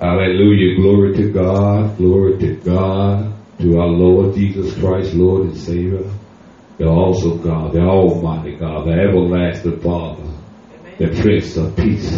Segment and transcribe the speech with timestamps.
[0.00, 0.76] Hallelujah.
[0.76, 1.96] Glory to God.
[1.96, 3.34] Glory to God.
[3.58, 6.08] To our Lord Jesus Christ, Lord and Savior.
[6.78, 10.30] The awesome God, the Almighty God, the everlasting Father,
[10.96, 12.08] the Prince of Peace.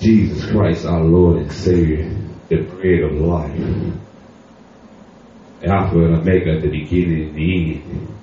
[0.00, 2.10] Jesus Christ, our Lord and Savior,
[2.48, 3.96] the bread of life.
[5.62, 8.14] Alpha and Omega, the beginning and the end.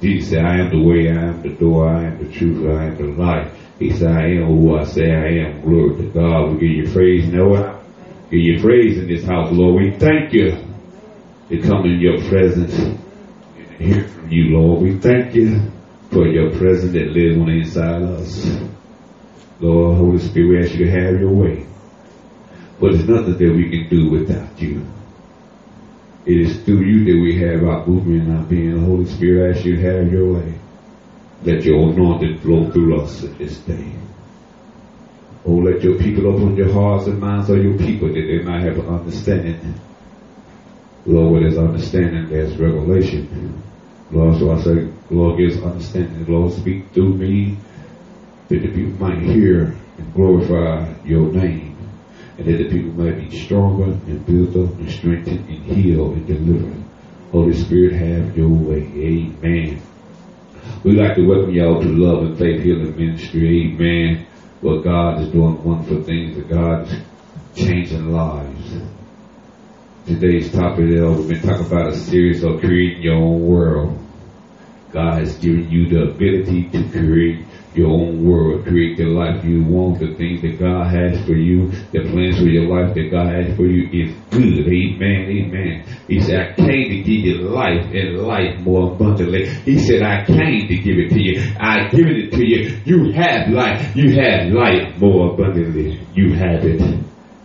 [0.00, 2.86] Jesus said, I am the way, I am the door, I am the truth, I
[2.86, 3.63] am the life.
[3.78, 5.60] He said, I am who I say I am.
[5.62, 6.52] Glory to God.
[6.52, 7.82] We give you praise, Noah.
[8.30, 9.82] Give you praise in this house, Lord.
[9.82, 10.56] We thank you
[11.48, 14.82] to come in your presence and hear from you, Lord.
[14.82, 15.60] We thank you
[16.10, 18.60] for your presence that lives on the inside of us.
[19.60, 21.66] Lord, Holy Spirit, we ask you to have your way.
[22.80, 24.84] But there's nothing that we can do without you.
[26.26, 28.78] It is through you that we have our movement and our being.
[28.78, 30.54] Holy Spirit, I ask you to have your way.
[31.42, 33.92] Let your anointing flow through us this day.
[35.46, 38.62] Oh, let your people open your hearts and minds of your people that they might
[38.62, 39.74] have understanding.
[41.04, 43.62] Lord, where there's understanding, there's revelation.
[44.10, 46.24] Lord, so I say, Lord, give us understanding.
[46.26, 47.58] Lord, speak through me
[48.48, 51.76] that the people might hear and glorify your name.
[52.38, 56.26] And that the people might be stronger and built up and strengthened and healed and
[56.26, 56.82] delivered.
[57.32, 58.80] Holy Spirit, have your way.
[58.80, 59.82] Amen.
[60.82, 63.72] We'd like to welcome y'all to Love and Faith Healing Ministry.
[63.74, 64.26] Amen.
[64.62, 66.36] Well, God is doing wonderful things.
[66.36, 67.00] That God is
[67.54, 68.82] changing lives.
[70.06, 74.03] Today's topic, is we've been talking about a series of creating your own world.
[74.94, 77.44] God has given you the ability to create
[77.74, 81.70] your own world, create the life you want, the things that God has for you,
[81.90, 84.66] the plans for your life that God has for you is good.
[84.70, 85.84] Amen, amen.
[86.06, 89.48] He said, I came to give you life and life more abundantly.
[89.64, 91.42] He said, I came to give it to you.
[91.58, 92.80] I given it to you.
[92.84, 93.96] You have life.
[93.96, 96.00] You have life more abundantly.
[96.14, 96.80] You have it.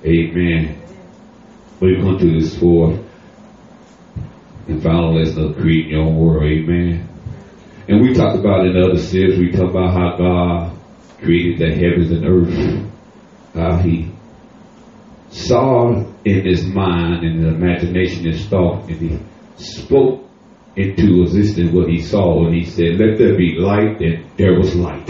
[0.06, 0.80] Amen.
[1.80, 3.04] We're going to this fourth
[4.68, 6.44] and final lesson of creating your own world.
[6.44, 7.10] Amen.
[7.90, 10.78] And we talked about in other series, we talked about how God
[11.24, 12.88] created the heavens and earth,
[13.56, 14.12] how he
[15.32, 19.20] saw in his mind and his imagination his thought, and he
[19.58, 20.24] spoke
[20.76, 24.76] into existence what he saw, and he said, let there be light, and there was
[24.76, 25.10] light.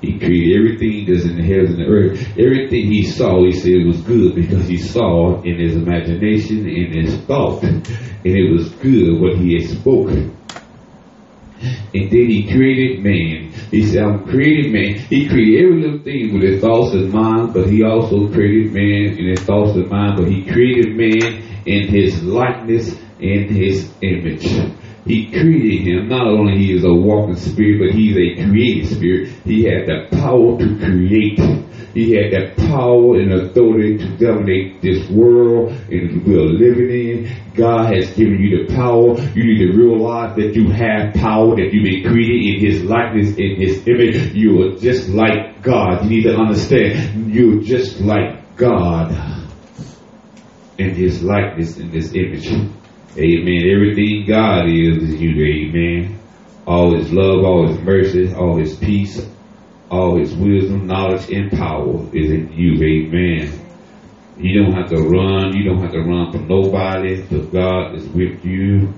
[0.00, 2.20] He created everything that's in the heavens and the earth.
[2.38, 7.16] Everything he saw, he said was good because he saw in his imagination, in his
[7.22, 7.84] thought, and
[8.24, 10.36] it was good what he had spoken.
[11.94, 13.52] And then he created man.
[13.70, 14.94] He said, I'm creating man.
[15.08, 19.18] He created every little thing with his thoughts and mind, but he also created man
[19.18, 24.46] in his thoughts and mind, but he created man in his likeness, in his image.
[25.04, 26.08] He created him.
[26.08, 29.30] Not only he is a walking spirit, but he's a creative spirit.
[29.44, 31.38] He had the power to create.
[31.92, 37.36] He had that power and authority to dominate this world and we're living in.
[37.54, 39.18] God has given you the power.
[39.34, 43.36] You need to realize that you have power, that you've been created in His likeness,
[43.36, 44.32] in His image.
[44.34, 46.04] You are just like God.
[46.04, 49.12] You need to understand you're just like God
[50.78, 52.48] in His likeness, in His image.
[53.16, 53.70] Amen.
[53.70, 55.44] Everything God is, is you.
[55.44, 56.18] Amen.
[56.66, 59.20] All His love, all His mercy, all His peace,
[59.90, 62.82] all His wisdom, knowledge, and power is in you.
[62.82, 63.58] Amen.
[64.38, 65.54] You don't have to run.
[65.54, 67.20] You don't have to run from nobody.
[67.20, 68.94] Because God is with you.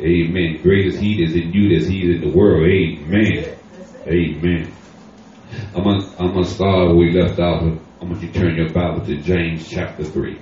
[0.00, 0.60] Amen.
[0.62, 2.64] Great is He that's in you as He is in the world.
[2.66, 3.56] Amen.
[4.08, 4.72] Amen.
[5.76, 7.62] I'm gonna, I'm gonna start where we left off.
[7.62, 10.40] I want you to turn your Bible to James chapter three.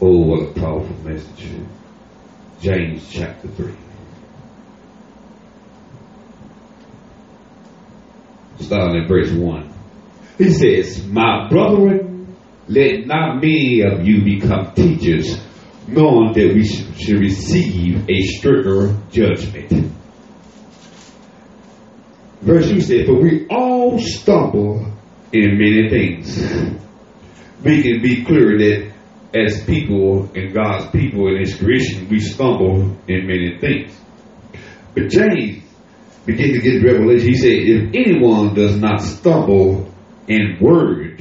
[0.00, 1.50] Oh, what a powerful message.
[2.60, 3.72] James chapter 3.
[8.60, 9.74] Starting at verse 1.
[10.38, 12.36] He says, My brethren,
[12.66, 15.40] let not many of you become teachers,
[15.86, 19.92] knowing that we should receive a stricter judgment.
[22.40, 24.92] Verse 2 says, For we all stumble
[25.32, 26.38] in many things.
[27.62, 28.87] We can be clear that
[29.34, 33.98] as people and God's people in His creation, we stumble in many things.
[34.94, 35.62] But James
[36.24, 37.28] began to get revelation.
[37.28, 39.92] He said, if anyone does not stumble
[40.26, 41.20] in word,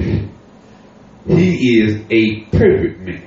[1.27, 3.24] he is a perfect man.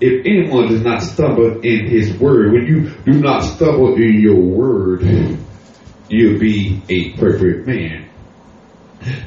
[0.00, 4.40] If anyone does not stumble in his word, when you do not stumble in your
[4.40, 5.02] word,
[6.08, 8.10] you'll be a perfect man.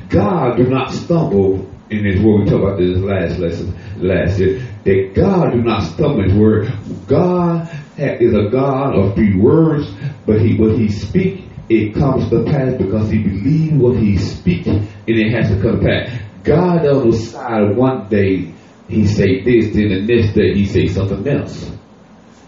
[0.09, 2.41] God do not stumble in his word.
[2.41, 4.65] We talked about this last lesson last year.
[4.85, 6.71] That God do not stumble his word.
[7.07, 9.89] God is a God of three words,
[10.25, 14.65] but he what he speak, it comes to pass because he believes what he speak,
[14.65, 16.21] and it has to come to pass.
[16.43, 18.53] God the side one day
[18.87, 21.71] he say this, then the next day he say something else.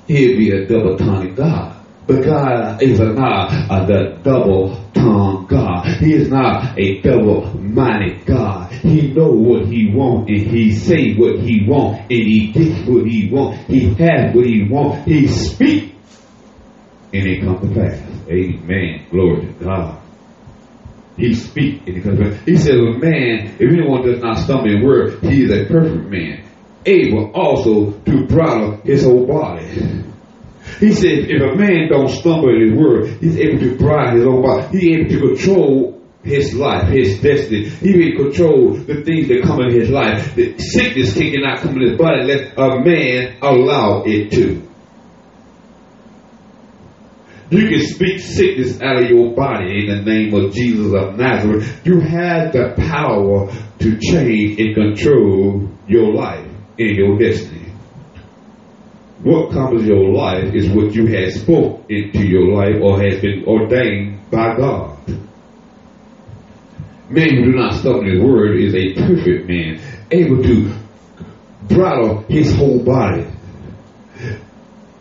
[0.07, 1.77] He'll be a double tongued God.
[2.07, 5.85] But God is not a double tongued God.
[5.99, 8.70] He is not a double minded God.
[8.81, 13.05] He know what he want and he say what he want and he get what
[13.05, 13.57] he want.
[13.67, 15.07] He have what he want.
[15.07, 15.95] He speak
[17.13, 18.01] and it come to pass.
[18.27, 19.05] Amen.
[19.11, 20.01] Glory to God.
[21.15, 22.45] He speak and it comes to pass.
[22.45, 26.09] He says, a man, if anyone does not stumble in word, he is a perfect
[26.09, 26.43] man,
[26.85, 29.67] able also to bridle his whole body.
[30.79, 34.25] He said, if a man don't stumble in his word, he's able to bridle his
[34.25, 34.79] own body.
[34.79, 37.69] He's able to control his life, his destiny.
[37.69, 40.35] He will control the things that come in his life.
[40.35, 44.67] The sickness cannot come in his body unless a man allow it to.
[47.49, 51.81] You can speak sickness out of your body in the name of Jesus of Nazareth.
[51.85, 56.47] You have the power to change and control your life
[56.79, 57.73] and your destiny.
[59.23, 63.19] What comes in your life is what you have spoke into your life or has
[63.19, 64.97] been ordained by God.
[67.11, 69.81] Man who do not stumble in his word is a perfect man,
[70.11, 70.73] able to
[71.63, 73.27] bridle his whole body,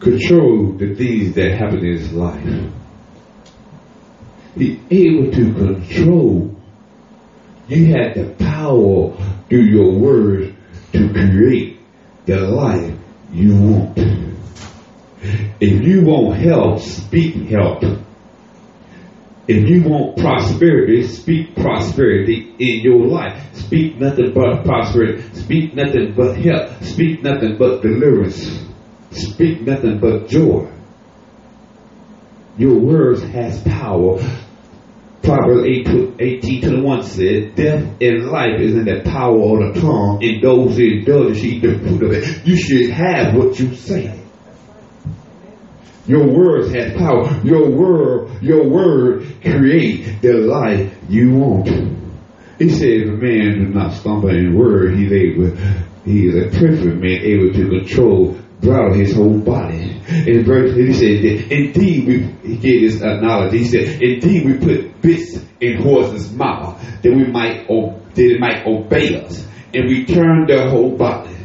[0.00, 2.44] control the things that happen in his life.
[4.56, 6.56] He's able to control.
[7.68, 9.14] You have the power
[9.48, 10.52] through your words
[10.92, 11.78] to create
[12.26, 12.98] the life
[13.32, 13.98] you want.
[15.60, 17.84] If you want help, speak help.
[19.50, 23.56] If you want prosperity, speak prosperity in your life.
[23.56, 25.24] Speak nothing but prosperity.
[25.34, 26.86] Speak nothing but health.
[26.86, 28.64] Speak nothing but deliverance.
[29.10, 30.70] Speak nothing but joy.
[32.58, 34.20] Your words has power.
[35.24, 40.40] Proverbs 18 21 said, Death and life is in the power of the tongue, and
[40.40, 42.46] those who indulge it.
[42.46, 44.19] You should have what you say.
[46.10, 47.40] Your words have power.
[47.44, 51.68] Your word, your word create the life you want.
[52.58, 55.56] He said, if a man do not stumble in word, he's able,
[56.04, 60.00] he is a perfect man, able to control brought his whole body.
[60.26, 63.58] In verse, he said, indeed, we, he gave this analogy.
[63.58, 68.66] He said, indeed, we put bits in horses' mouth that we might, that it might
[68.66, 71.36] obey us, and we turn their whole body.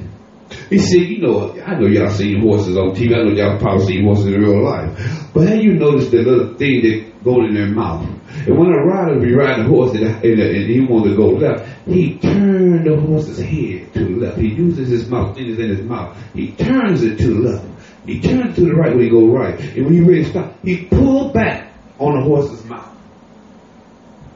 [0.69, 3.13] He said, you know, I know y'all seen horses on TV.
[3.13, 5.31] I know y'all probably seen horses in real life.
[5.33, 8.07] But have you noticed the little thing that goes in their mouth?
[8.47, 11.27] And when a rider be riding a horse and, and, and he wanted to go
[11.27, 14.37] left, he turned the horse's head to the left.
[14.37, 16.17] He uses his mouth, things in his mouth.
[16.33, 17.65] He turns it to the left.
[18.05, 19.59] He turns to the right when he go right.
[19.59, 22.95] And when he to stop, he pull back on the horse's mouth.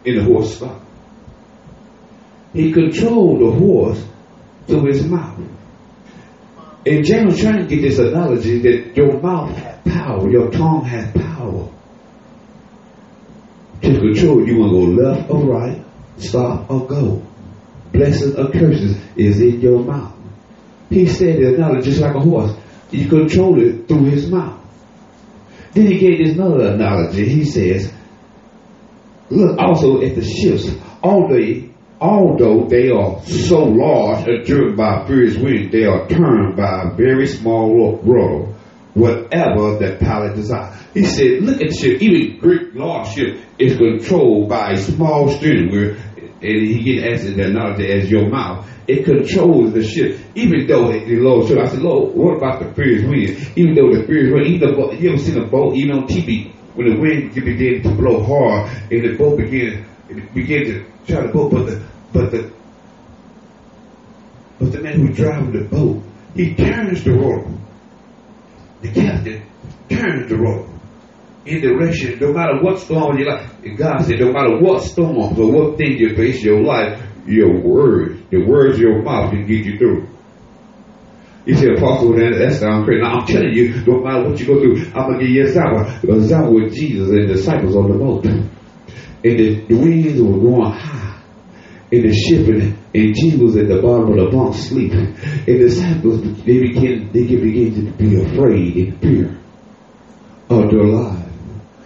[0.05, 0.81] And the horse stop.
[2.53, 4.03] He controlled the horse
[4.67, 5.39] through his mouth.
[6.85, 11.11] And James trying to get this analogy that your mouth has power, your tongue has
[11.13, 11.69] power
[13.81, 14.47] to control.
[14.47, 15.85] You want to go left or right,
[16.17, 17.25] stop or go.
[17.91, 20.15] Blessings or curses is in your mouth.
[20.89, 22.55] He said the analogy just like a horse.
[22.91, 24.59] You control it through his mouth.
[25.73, 27.27] Then he gave this another analogy.
[27.27, 27.91] He says,
[29.29, 30.67] look also at the ships.
[31.03, 31.68] Although,
[31.99, 36.95] although they are so large and driven by furious wind, they are turned by a
[36.95, 38.53] very small rudder,
[38.93, 40.75] whatever the pilot desires.
[40.93, 42.01] He said, look at the ship.
[42.01, 45.95] Even great large ship is controlled by a small steering wheel.
[46.41, 48.65] And he gets asked that analogy as your mouth.
[48.87, 51.59] It controls the ship, even though it, the Lord ship.
[51.59, 53.51] I said, Lord, what about the furious wind?
[53.57, 54.69] Even though the furious wind, even
[54.99, 58.71] you ever seen a boat, even on TV, when the wind begin to blow hard
[58.89, 59.85] and the boat begin
[60.33, 62.51] begin to try to boat, but the but the
[64.59, 66.03] but the man who driving the boat,
[66.35, 67.47] he turns the rope.
[68.81, 69.45] The captain
[69.89, 70.67] turns the rope
[71.45, 73.47] in direction, no matter what storm you like.
[73.63, 77.01] And God said, no matter what storms or what things you face in your life,
[77.25, 80.07] your words, the words of your mouth can get you through.
[81.45, 83.01] He said, Apostle, that, that sounds crazy.
[83.01, 85.43] Now, I'm telling you, no matter what you go through, I'm going to give you
[85.43, 85.79] a example.
[86.11, 88.25] An example with Jesus and disciples on the boat.
[88.25, 88.49] And
[89.23, 91.18] the, the winds were going high
[91.91, 95.15] in the ship, and, and Jesus at the bottom of the bunk sleeping.
[95.15, 99.39] And the disciples, they begin they began to be afraid and fear
[100.49, 101.25] oh, of their lives.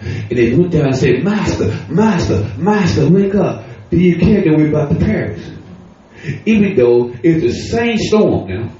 [0.02, 3.66] And they went down and said, Master, Master, Master, wake up.
[3.90, 5.42] Do you care that we're about to perish?
[6.46, 8.72] Even though it's the same storm now.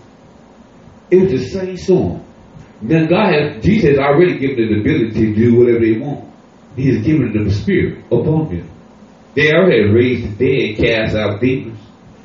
[1.12, 2.26] It's the same storm.
[2.82, 6.30] Now God has, Jesus has already given them the ability to do whatever they want.
[6.76, 8.73] He has given them the spirit upon them.
[9.36, 11.80] They already raised the dead, cast out demons.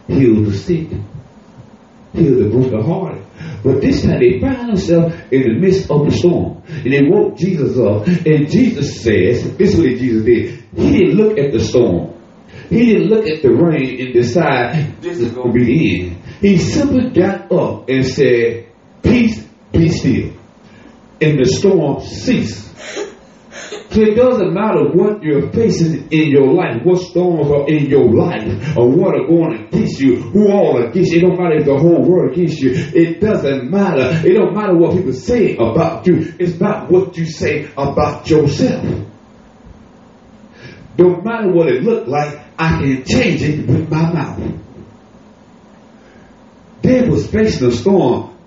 [0.07, 0.89] healed the sick,
[2.13, 3.25] healed the brokenhearted.
[3.63, 6.63] But this time they found themselves in the midst of the storm.
[6.69, 8.07] And they woke Jesus up.
[8.07, 10.65] And Jesus says, this is what Jesus did.
[10.77, 12.15] He didn't look at the storm.
[12.69, 16.23] He didn't look at the rain and decide this is going to be the end.
[16.41, 18.69] He simply got up and said,
[19.03, 20.33] Peace, be still.
[21.21, 22.68] And the storm ceased.
[23.91, 28.13] So it doesn't matter what you're facing in your life, what storms are in your
[28.13, 31.19] life, or what are going against you, who all against you.
[31.19, 32.73] It don't matter if the whole world against you.
[32.75, 34.29] It doesn't matter.
[34.29, 36.35] It don't matter what people say about you.
[36.39, 38.85] It's about what you say about yourself.
[40.99, 44.53] Don't matter what it looked like, I can change it with my mouth.
[46.83, 48.38] They was facing a storm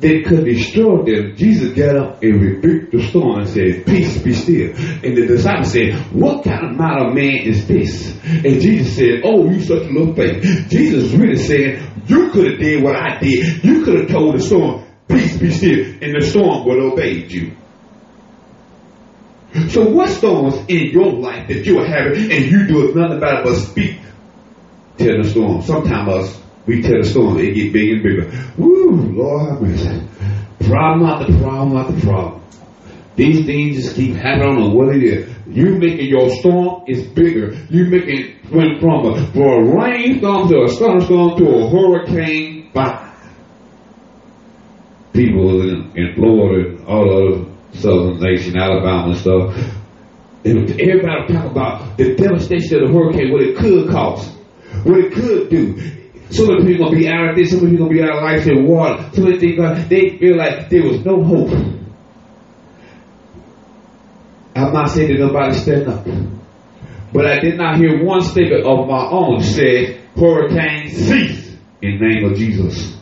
[0.00, 1.36] that could destroy them.
[1.36, 4.70] Jesus got up and rebuked the storm and said, Peace be still.
[4.76, 8.16] And the disciples said, What kind of mighty man is this?
[8.24, 10.68] And Jesus said, Oh, you such a little faith.
[10.68, 13.64] Jesus really said, You could have did what I did.
[13.64, 17.32] You could have told the storm, Peace be still, and the storm would have obeyed
[17.32, 17.56] you.
[19.70, 23.40] So what storms in your life that you are having and you do nothing about
[23.40, 23.98] it but speak?
[24.98, 25.62] Tell the storm.
[25.62, 28.52] Sometimes us we tell the storm, it get bigger and bigger.
[28.58, 30.06] Woo, Lord have mercy.
[30.68, 32.42] Problem after problem after problem.
[33.16, 34.58] These things just keep happening.
[34.58, 35.34] Know what it is.
[35.48, 37.54] You making your storm is bigger.
[37.70, 42.70] You making went from a, from a rainstorm to a thunderstorm to a hurricane.
[42.74, 43.14] Bye.
[45.14, 49.56] People in, in Florida and all other southern nation, Alabama and stuff.
[50.44, 54.28] Everybody talk about the devastation of the hurricane, what it could cause,
[54.84, 55.97] what it could do.
[56.30, 58.16] Some of the people gonna be out of this, some of people gonna be out
[58.18, 59.02] of life in water.
[59.14, 61.50] Some of the things they feel like there was no hope.
[64.54, 66.04] I'm not saying that nobody stand up.
[67.12, 72.06] But I did not hear one statement of my own said, hurricane cease in the
[72.06, 72.97] name of Jesus.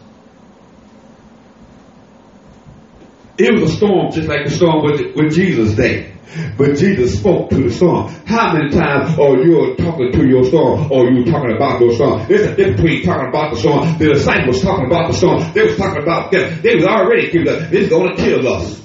[3.38, 6.12] It was a storm just like the storm with, with Jesus' day.
[6.57, 8.09] But Jesus spoke to the storm.
[8.26, 12.26] How many times are you talking to your storm or you talking about your storm?
[12.28, 13.99] There's a difference between talking about the storm.
[13.99, 15.52] The disciples talking about the storm.
[15.52, 16.62] They was talking about death.
[16.62, 18.83] They was already giving us, it's going to kill us.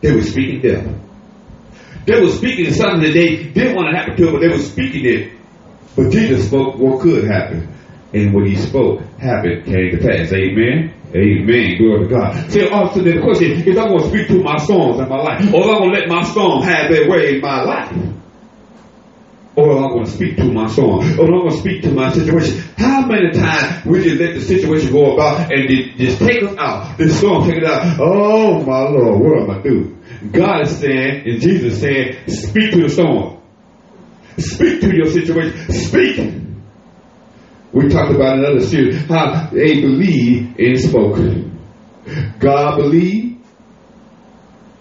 [0.00, 0.86] They were speaking death.
[2.06, 5.04] They were speaking something that they didn't want to happen to but they were speaking
[5.04, 5.32] it.
[5.94, 7.74] But Jesus spoke what could happen.
[8.14, 10.32] And what he spoke happened, came to pass.
[10.32, 10.94] Amen.
[11.14, 11.78] Amen.
[11.78, 12.50] Glory to God.
[12.50, 15.54] See, also the question is, I'm going to speak to my storms in my life,
[15.54, 17.92] or I'm going to let my storm have their way in my life?
[19.56, 21.00] Or I'm going to speak to my storm?
[21.18, 22.62] Or I'm going to speak to my situation?
[22.76, 26.98] How many times we just let the situation go about and just take us out?
[26.98, 27.98] The storm take it out.
[27.98, 29.96] Oh my Lord, what am I do?
[30.30, 33.40] God is saying, and Jesus saying, speak to the storm.
[34.36, 35.72] Speak to your situation.
[35.72, 36.47] Speak.
[37.72, 41.18] We talked about another series how they believed and spoke.
[42.38, 43.44] God believed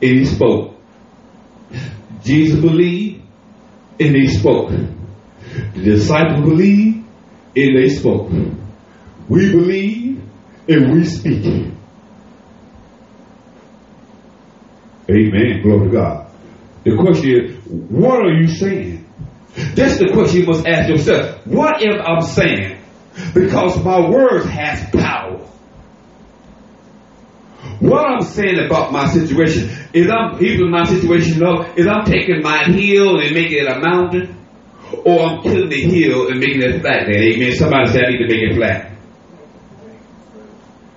[0.01, 0.75] and he spoke.
[2.23, 3.23] Jesus believed
[3.99, 4.69] and he spoke.
[4.69, 7.05] The disciples believed
[7.55, 8.29] and they spoke.
[9.27, 10.21] We believe
[10.69, 11.73] and we speak.
[15.09, 15.61] Amen.
[15.61, 16.31] Glory to God.
[16.83, 19.05] The question is, what are you saying?
[19.75, 21.45] That's the question you must ask yourself.
[21.47, 22.76] What am I saying?
[23.33, 25.39] Because my words has power.
[27.79, 32.41] What I'm saying about my situation is I'm keeping my situation up, is I'm taking
[32.41, 34.35] my hill and making it a mountain,
[35.05, 37.07] or I'm killing the hill and making it flat.
[37.09, 37.55] Amen.
[37.55, 38.91] Somebody said I need to make it flat.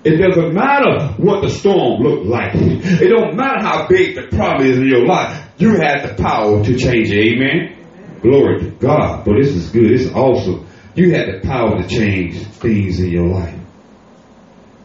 [0.03, 2.53] It doesn't matter what the storm looked like.
[2.55, 5.47] It don't matter how big the problem is in your life.
[5.59, 7.35] You have the power to change it.
[7.35, 7.77] Amen.
[8.23, 9.27] Glory to God.
[9.27, 9.91] But this is good.
[9.91, 10.67] This is awesome.
[10.95, 13.59] You have the power to change things in your life.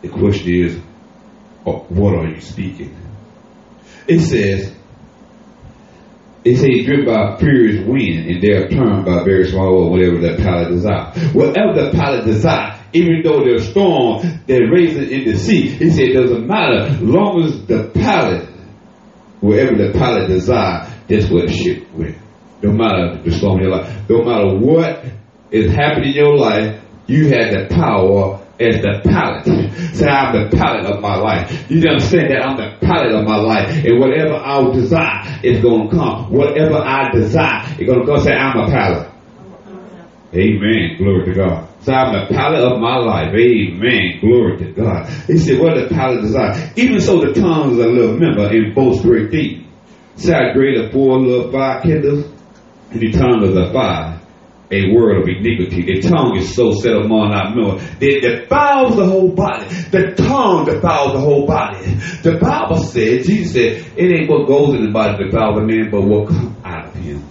[0.01, 0.77] The question is,
[1.65, 2.95] uh, what are you speaking?
[4.07, 4.71] It says,
[6.43, 10.19] it says driven by furious wind and they are turned by very small or whatever
[10.19, 11.11] the pilot desire.
[11.33, 15.89] Whatever the pilot desire, even though there's storm that raises it in the sea, he
[15.89, 18.47] said it doesn't matter, long as the pilot,
[19.41, 22.17] wherever the pilot desire, that's where the ship went.
[22.61, 25.03] No matter the storm in your life, no matter what
[25.51, 29.45] is happening in your life, you have the power as the pilot.
[29.95, 31.69] Say, I'm the pilot of my life.
[31.69, 33.69] You understand that I'm the pilot of my life.
[33.85, 36.31] And whatever I desire is going to come.
[36.31, 38.23] Whatever I desire is going to come.
[38.23, 39.11] Say, I'm a pilot.
[40.33, 40.97] Amen.
[40.97, 41.69] Glory to God.
[41.81, 43.33] So I'm the pilot of my life.
[43.33, 44.19] Amen.
[44.19, 45.07] Glory to God.
[45.27, 46.73] He said, what the pilot desire?
[46.75, 49.67] Even so the tongue is a little member in both great deep.
[50.15, 52.25] Say I created four little fire kindles
[52.91, 54.14] and the tongue is a fire
[54.71, 55.83] a world of iniquity.
[55.83, 59.65] The tongue is so set among our mouth it defiles the whole body.
[59.91, 61.85] The tongue defiles the whole body.
[62.23, 65.65] The Bible said, Jesus said, it ain't what goes in the body that defiles the
[65.65, 67.23] man, but what comes out of him.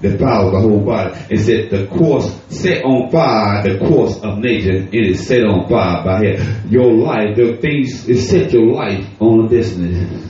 [0.00, 1.14] Defiles the whole body.
[1.30, 5.68] It said the course set on fire, the course of nature, it is set on
[5.68, 6.66] fire by hell.
[6.68, 10.28] Your life, the things, it set your life on a destiny.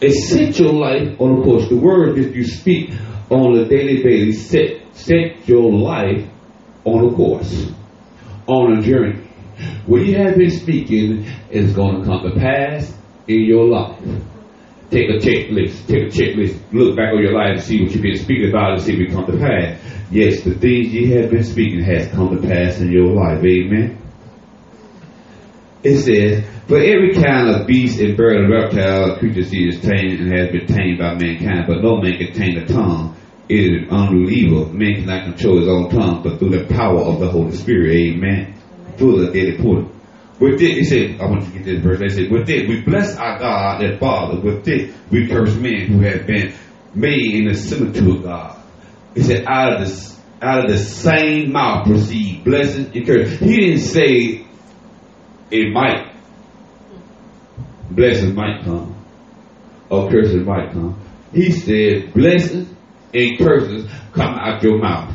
[0.00, 1.68] It set your life on a course.
[1.68, 2.90] The words that you speak
[3.30, 6.28] on a daily basis set set your life
[6.84, 7.70] on a course,
[8.46, 9.24] on a journey.
[9.86, 12.92] What you have been speaking is going to come to pass
[13.26, 14.00] in your life.
[14.90, 15.86] Take a checklist.
[15.86, 16.60] Take a checklist.
[16.72, 19.08] Look back on your life and see what you've been speaking about and see if
[19.08, 19.80] it come to pass.
[20.10, 23.44] Yes, the things you have been speaking has come to pass in your life.
[23.44, 23.98] Amen.
[25.82, 30.20] It says, For every kind of beast and bird and reptile, and creature is tamed
[30.20, 33.17] and has been tamed by mankind, but no man can tame the tongue
[33.48, 34.72] it is unbelievable.
[34.72, 37.92] Man cannot control his own tongue, but through the power of the Holy Spirit.
[37.92, 38.54] Amen.
[38.98, 39.90] Through the daily portal.
[40.38, 41.98] With this, he said, I want you to get this verse.
[41.98, 44.40] They said, with this, we bless our God and Father.
[44.40, 46.54] With this, we curse men who have been
[46.94, 48.62] made in the similitude of God.
[49.14, 53.40] He said, out of the, out of the same mouth proceed blessings and curses.
[53.40, 54.46] He didn't say
[55.50, 56.14] it might.
[57.90, 58.94] Blessings might come.
[59.90, 61.00] Or curses might come.
[61.32, 62.68] He said blessings
[63.14, 65.14] and curses come out your mouth.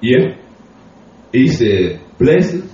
[0.00, 0.36] Yeah.
[1.32, 2.72] He said, blessings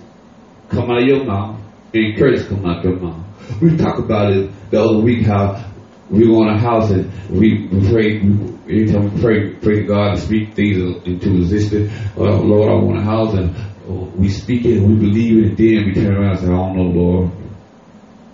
[0.69, 1.61] come out your mouth
[1.93, 3.25] and curses come out your mouth.
[3.61, 5.73] We talked about it the other week how
[6.11, 10.15] we go in a house and we, pray, every time we pray, pray to God
[10.15, 11.93] to speak things into existence.
[12.17, 13.55] Oh, Lord, I want a house and
[13.89, 16.51] oh, we speak it we believe it and then we turn around and say, I
[16.51, 17.44] don't know, Lord.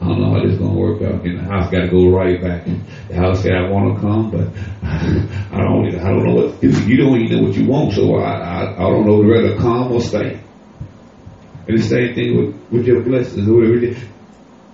[0.00, 1.24] I don't know how this is gonna work out.
[1.24, 2.64] And the house got to go right back.
[3.08, 4.48] The house said I want to come, but
[4.82, 5.94] I don't.
[5.94, 7.92] I don't know what you don't even know what you want.
[7.92, 10.40] So I, I, I don't know whether to come or stay.
[11.68, 13.98] And the same thing with, with your blessings or whatever it.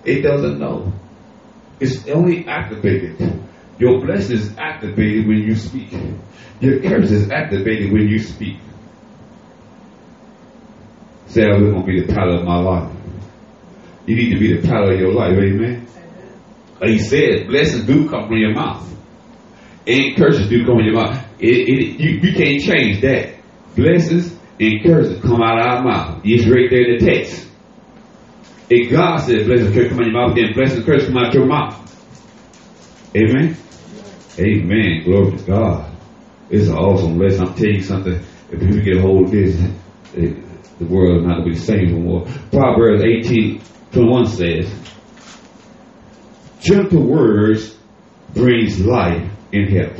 [0.05, 0.93] It doesn't know.
[1.81, 3.19] It's only activated.
[3.77, 5.91] Your blessing is activated when you speak.
[6.61, 8.57] Your curse is activated when you speak.
[11.27, 12.96] Say, oh, I was going to be the pilot of my life.
[14.07, 15.85] You need to be the pilot of your life, amen.
[16.81, 18.87] He said, blessings do come from your mouth.
[19.85, 21.25] And curses do come from your mouth.
[21.39, 23.35] It, it, you, you can't change that.
[23.75, 26.21] Blessings and curses come out of our mouth.
[26.23, 27.47] It's right there in the text.
[28.69, 31.27] If God said blessings come out of your mouth, then blessings and curses come out
[31.27, 31.83] of your mouth.
[33.15, 33.57] Amen.
[34.39, 35.03] Amen.
[35.03, 35.95] Glory to God.
[36.49, 37.47] It's an awesome lesson.
[37.47, 38.23] I'm telling you something.
[38.51, 39.59] If people get a hold of this,
[40.13, 42.25] it, the world is not going to be the same anymore.
[42.51, 43.61] Proverbs 18
[43.97, 44.71] 21 says,
[46.61, 47.75] gentle words
[48.31, 49.99] brings life and health.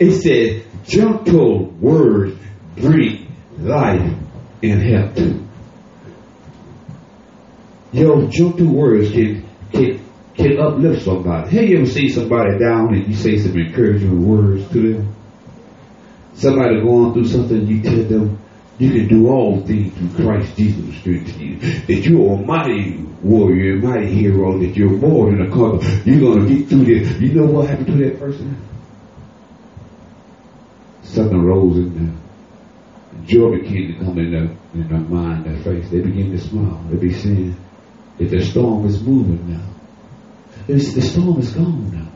[0.00, 2.38] It says, gentle words
[2.74, 4.14] bring life
[4.62, 5.18] and health.
[7.92, 10.02] Your gentle words can, can,
[10.34, 11.50] can uplift somebody.
[11.50, 15.16] Have you ever seen somebody down and you say some encouraging words to them?
[16.32, 18.38] Somebody going through something, you tell them,
[18.78, 21.56] you can do all things through Christ Jesus strengthens you.
[21.58, 25.88] That you're a mighty warrior, a mighty hero, that you're more than a conqueror.
[26.04, 27.20] You're going to get through this.
[27.20, 28.56] You know what happened to that person?
[31.02, 32.20] Something rose in them.
[33.26, 35.90] Joy began to come in their, in their mind, their face.
[35.90, 36.80] They begin to smile.
[36.88, 37.56] They be saying
[38.18, 39.66] that the storm is moving now.
[40.68, 42.12] It's, the storm is gone now.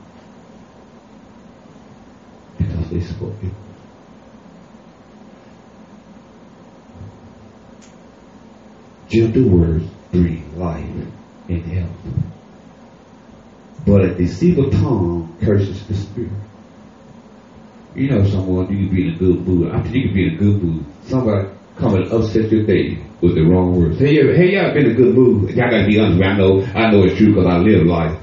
[2.58, 3.52] Because they spoke it.
[9.12, 10.86] Gentle words bring life
[11.48, 11.90] and health.
[13.86, 16.32] But a deceitful tongue curses the spirit.
[17.94, 19.70] You know someone, you can be in a good mood.
[19.70, 20.86] I mean, you can be in a good mood.
[21.04, 23.98] Somebody come and upset your day with the wrong words.
[23.98, 25.50] Hey, hey, y'all been in a good mood.
[25.50, 26.22] Y'all gotta be honest.
[26.22, 28.18] I know, I know it's true because I live life.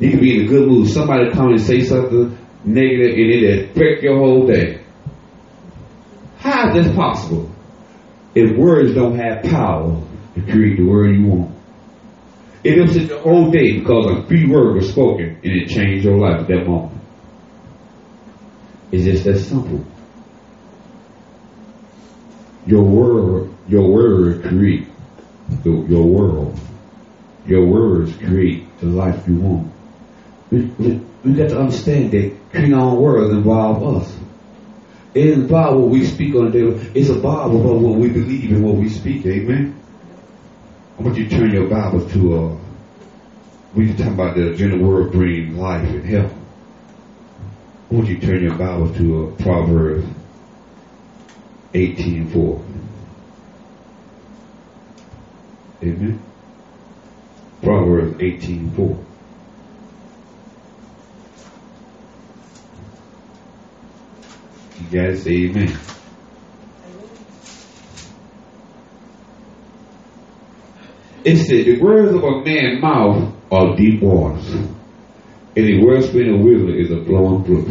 [0.00, 0.88] You can be in a good mood.
[0.88, 4.84] Somebody come and say something negative and it affect your whole day.
[6.38, 7.53] How is this possible?
[8.34, 10.00] If words don't have power
[10.34, 11.54] to create the word you want.
[12.64, 16.18] It upset the whole day because a few words were spoken and it changed your
[16.18, 17.00] life at that moment.
[18.90, 19.84] It's just that simple.
[22.66, 24.88] Your word, your word create
[25.62, 26.58] the, your world.
[27.46, 29.72] Your words create the life you want.
[30.50, 34.16] We, we, we got to understand that creating our world involve us.
[35.14, 36.90] It involves what we speak on a daily.
[36.94, 39.24] It's about what we believe and what we speak.
[39.26, 39.80] Amen.
[40.98, 42.56] I want you to turn your Bible to uh,
[43.74, 46.32] we talking about the general word bringing life and health.
[47.90, 50.06] I want you to turn your Bible to uh, Proverbs
[51.72, 52.64] 18.4.
[55.82, 56.22] Amen.
[57.62, 58.78] Proverbs 18.4.
[58.78, 59.13] You
[64.90, 65.78] gotta say amen.
[71.24, 74.68] It said, the words of a man's mouth are deep waters, and
[75.54, 77.66] the wellspring of wisdom is a flowing brook.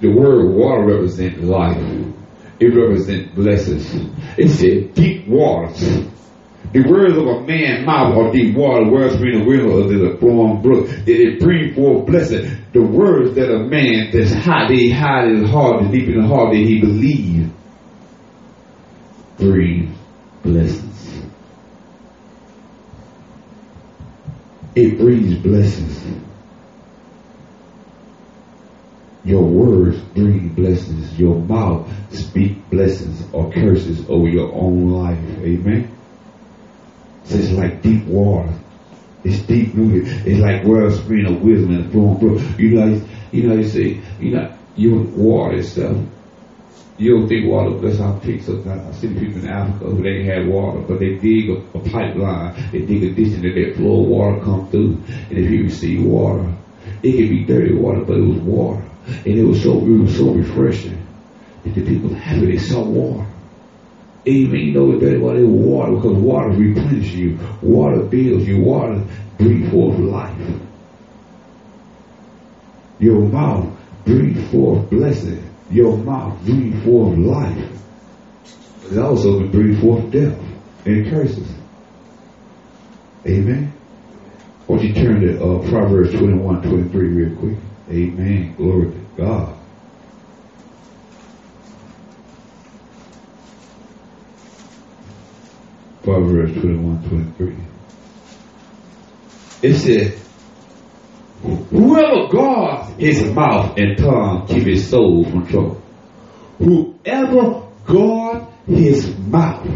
[0.00, 1.82] The word water represents life.
[2.60, 3.92] It represents blessings.
[4.38, 6.08] It said deep waters.
[6.72, 10.62] The words of a man's mouth are deep water, wellspring of wisdom is a flowing
[10.62, 10.88] brook.
[11.06, 12.64] It, it brings forth blessing.
[12.72, 16.26] The words that a man that's hot, they hide in his heart, deep in the
[16.26, 17.52] heart that he believes,
[19.36, 19.94] bring
[20.42, 21.22] blessings.
[24.74, 26.00] It brings blessings.
[29.24, 31.18] Your words bring blessings.
[31.18, 35.18] Your mouth speak blessings or curses over your own life.
[35.40, 35.98] Amen.
[37.34, 38.52] It's like deep water.
[39.24, 40.26] It's deep rooted.
[40.26, 42.58] It's like wellspring of wisdom and flowing brook.
[42.58, 45.92] You know, you know, you say, you know, you water stuff.
[45.92, 46.10] Um,
[46.98, 48.80] you don't think water bless our pigs sometimes.
[48.80, 51.80] Uh, I see people in Africa who they had water, but they dig a, a
[51.90, 55.02] pipeline, they dig a ditch and let that flow of water come through.
[55.30, 56.54] And if you receive water,
[57.02, 58.84] it can be dirty water, but it was water.
[59.06, 61.04] And it was so it was so refreshing
[61.64, 63.26] that the people happy they saw water.
[64.24, 67.38] You know dirty water, water because water replenishes you.
[67.60, 68.60] Water builds you.
[68.60, 69.04] Water
[69.38, 70.60] brings forth life.
[73.00, 73.68] Your mouth
[74.04, 77.70] brings forth blessing your mouth bring forth life.
[78.90, 80.38] It also can bring forth death
[80.84, 81.50] and curses.
[83.26, 83.72] Amen.
[84.68, 87.58] Won't you turn to uh, Proverbs 21, 23 real quick?
[87.90, 88.54] Amen.
[88.56, 89.58] Glory to God.
[96.02, 97.56] Proverbs 21, 23.
[99.62, 100.18] It said,
[101.70, 105.82] Whoever guards his mouth and tongue keep his soul from trouble.
[106.58, 109.66] Whoever guards his mouth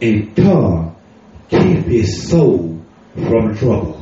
[0.00, 0.96] and tongue
[1.50, 2.82] keep his soul
[3.14, 4.00] from trouble.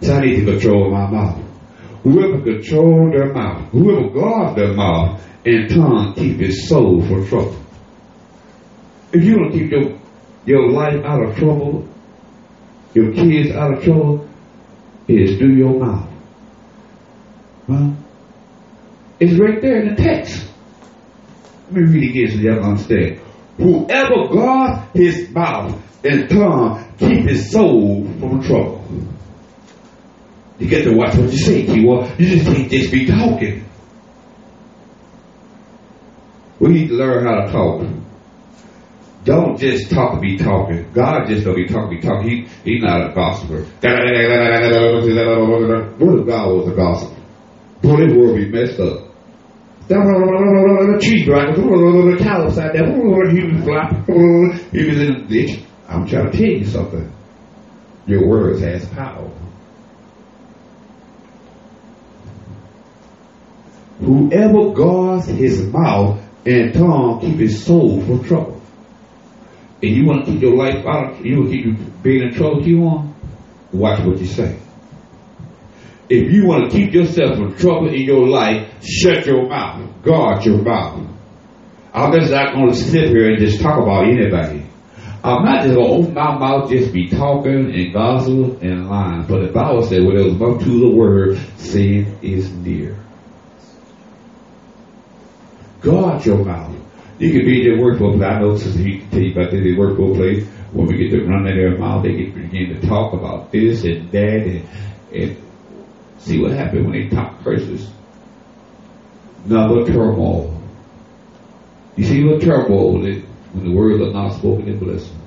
[0.00, 1.42] So I need to control my mouth.
[2.04, 7.59] Whoever controls their mouth, whoever guards their mouth and tongue keep his soul from trouble.
[9.12, 9.98] If you don't keep your,
[10.46, 11.88] your life out of trouble,
[12.94, 14.28] your kids out of trouble,
[15.08, 16.08] is through your mouth.
[19.18, 20.46] It's right there in the text.
[21.70, 23.20] Let me read it again so y'all understand.
[23.58, 28.84] Whoever guards his mouth and tongue keep his soul from trouble.
[30.58, 32.18] You get to watch what you say, Kiwa.
[32.18, 33.64] You just can't just be talking.
[36.58, 37.99] We need to learn how to talk.
[39.24, 40.90] Don't just talk to be talking.
[40.92, 42.28] God just don't be talking, be talking.
[42.28, 43.62] He, he's not a gossiper.
[43.62, 43.84] What
[46.20, 47.12] if God was a gossip?
[47.82, 49.10] Boy, this world be messed up.
[49.88, 51.54] Tree right?
[51.54, 52.94] The cow upside down.
[53.34, 53.90] He was fly.
[54.72, 55.64] He was in the ditch.
[55.88, 57.12] I'm trying to tell you something.
[58.06, 59.30] Your words has power.
[63.98, 68.59] Whoever guards his mouth and tongue keep his soul from trouble.
[69.82, 72.22] And you want to keep your life out of, you want to keep you being
[72.22, 73.14] in trouble, you want,
[73.72, 74.58] watch what you say.
[76.08, 80.02] If you want to keep yourself from trouble in your life, shut your mouth.
[80.02, 81.08] Guard your mouth.
[81.94, 84.66] I'm just not going to sit here and just talk about anybody.
[85.22, 89.26] I'm not just going to open my mouth, just be talking and gossip and lying.
[89.26, 92.96] But the Bible said, well, there was to the word, sin is near.
[95.80, 96.79] Guard your mouth.
[97.20, 98.22] You could be in your workplace.
[98.22, 99.62] I know Sister he can tell you about this.
[99.62, 103.50] They workplace when we get to running their mouth, they get begin to talk about
[103.50, 104.68] this and that and,
[105.12, 105.36] and
[106.18, 107.90] see what happened when they talk curses.
[109.44, 110.62] Another turmoil.
[111.96, 115.18] You see what turmoil is when the words are not spoken in blessing.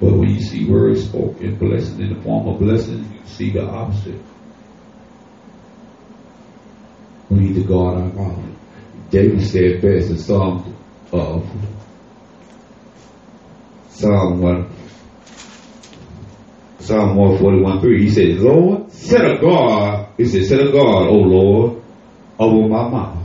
[0.00, 3.50] But when you see words spoken in blessing in the form of blessing, you see
[3.50, 4.20] the opposite.
[7.28, 8.44] We need to guard our mouth.
[9.10, 10.77] David said best in Psalm
[11.12, 11.40] uh,
[13.90, 14.70] Psalm one
[16.80, 18.02] Psalm 141 3.
[18.02, 20.08] He said, Lord, set a guard.
[20.16, 21.82] He said, set a guard, O Lord,
[22.38, 23.24] over my mouth.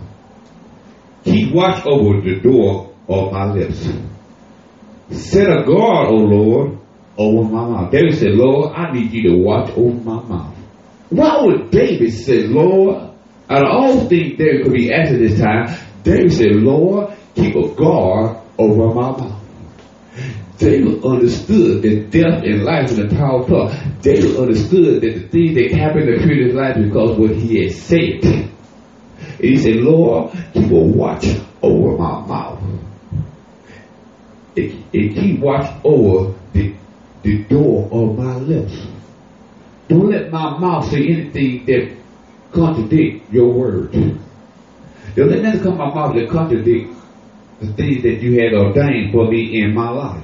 [1.23, 3.87] Keep watch over the door of my lips.
[5.11, 6.79] Set a guard, O Lord,
[7.17, 7.91] over my mouth.
[7.91, 10.57] David said, Lord, I need you to watch over my mouth.
[11.09, 13.13] Why would David say, Lord,
[13.49, 17.67] Out of all things David could be asked this time, David said, Lord, keep a
[17.75, 19.43] guard over my mouth.
[20.57, 24.01] David understood that death and life and the power of God.
[24.01, 28.23] David understood that the things that happened in his life because what he had said.
[28.23, 31.25] And he said, Lord, keep a watch
[31.61, 32.61] over my mouth.
[34.55, 36.75] And, and keep watch over the,
[37.23, 38.77] the door of my lips.
[39.87, 41.97] Don't let my mouth say anything that
[42.53, 43.91] contradict your word.
[43.91, 47.02] Don't let nothing come out my mouth that contradict
[47.63, 50.23] the things that you had ordained for me in my life.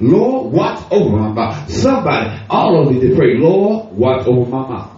[0.00, 1.70] Lord, watch over my mouth.
[1.70, 4.92] Somebody, all of you to pray, Lord, watch over my mouth.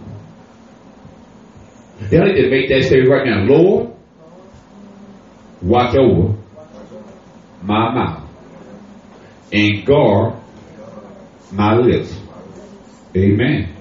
[2.11, 3.43] Y'all need to make that statement right now.
[3.43, 3.93] Lord,
[5.61, 6.37] watch over
[7.61, 8.29] my mouth
[9.51, 10.35] and guard
[11.51, 12.15] my lips.
[13.15, 13.75] Amen.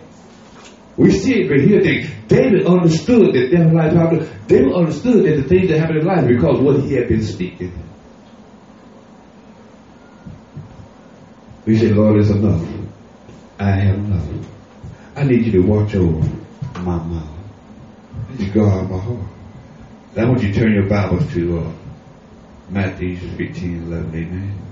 [0.96, 1.82] We see it right here.
[1.82, 4.30] That David understood that death life happened.
[4.46, 7.72] David understood that the things that happened in life because what he had been speaking.
[11.64, 12.66] We say, Lord, it's enough.
[13.58, 14.28] I have enough.
[15.16, 16.26] I need you to watch over
[16.80, 17.28] my mouth.
[18.28, 19.28] I need you to guard my heart.
[20.16, 21.72] I want you to turn your Bibles to uh,
[22.70, 24.67] Matthew 15, 11, amen.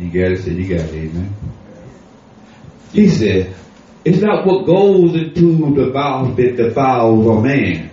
[0.00, 1.34] You said you got it, amen.
[2.92, 3.54] He said,
[4.04, 7.90] it's not what goes into the mouth that defiles a man,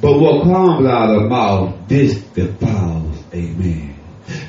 [0.00, 3.98] but what comes out of the mouth, this defiles a man.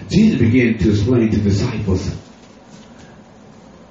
[0.10, 2.16] Jesus began to explain to disciples,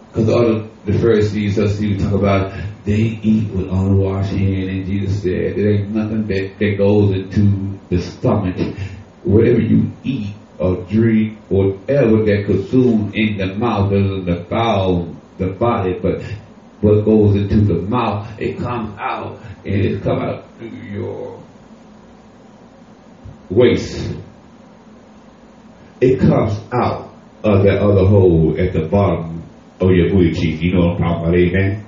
[0.08, 2.52] because the other the Pharisees, us see talk about
[2.84, 7.78] they eat with unwashed hands, and Jesus said there ain't nothing that, that goes into
[7.88, 8.56] the stomach.
[9.24, 15.48] Whatever you eat or drink, whatever that consumes in the mouth and doesn't defile the
[15.48, 16.22] body, but
[16.80, 21.42] what goes into the mouth, it comes out and it comes out through your
[23.50, 24.14] waist.
[26.00, 27.10] It comes out
[27.42, 29.42] of that other hole at the bottom
[29.80, 30.62] of your booty cheek.
[30.62, 31.86] You know what I'm talking about, amen?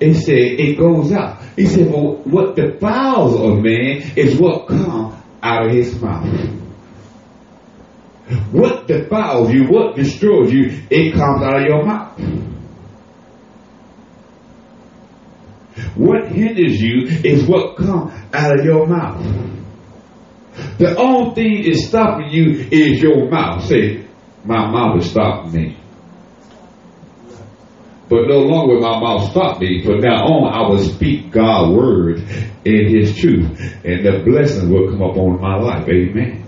[0.00, 1.42] It said it goes out.
[1.56, 6.63] He said, well, what defiles a man is what comes out of his mouth.
[8.52, 12.18] What defiles you, what destroys you, it comes out of your mouth.
[15.96, 19.22] What hinders you is what comes out of your mouth.
[20.78, 23.64] The only thing is stopping you is your mouth.
[23.64, 24.06] Say,
[24.44, 25.78] my mouth is stopping me.
[28.08, 29.82] But no longer will my mouth stop me.
[29.82, 32.18] From now on, I will speak God's word
[32.64, 35.88] in His truth, and the blessing will come upon my life.
[35.88, 36.43] Amen.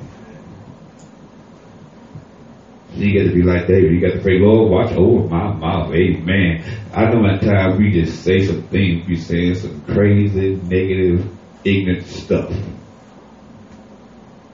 [2.97, 3.93] You got to be like David.
[3.93, 5.93] You got to pray, Lord, watch over my mouth.
[5.93, 6.65] Amen.
[6.95, 11.31] I know at times we just say some things, we saying some crazy, negative,
[11.63, 12.51] ignorant stuff.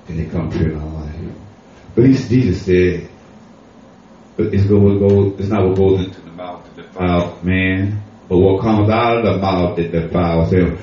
[0.08, 1.14] And it comes true in our life.
[1.94, 3.08] But Jesus said,
[4.36, 8.38] but it's, go, go, it's not what goes into the mouth that defiles man, but
[8.38, 10.78] what comes out of the mouth that defiles him.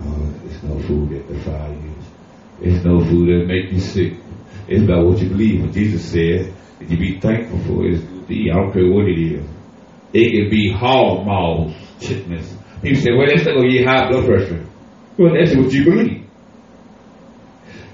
[0.00, 1.73] Oh, it's no food that defiles.
[2.64, 4.14] It's no food that make you sick.
[4.66, 5.60] It's about what you believe.
[5.60, 7.94] What Jesus said, and you be thankful for it.
[7.94, 8.50] It's good to eat.
[8.50, 9.44] I don't care what it is.
[10.14, 12.56] It can be hog maws, sickness.
[12.80, 14.66] People say, well, that's not going to get high blood pressure.
[15.18, 16.26] Well, that's what you believe.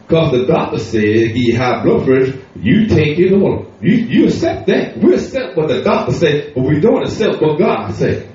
[0.06, 3.72] Because the doctor said give you high blood pressure, you take it on.
[3.80, 4.98] You, you accept that.
[4.98, 8.28] We accept what the doctor said, but we don't accept what God said.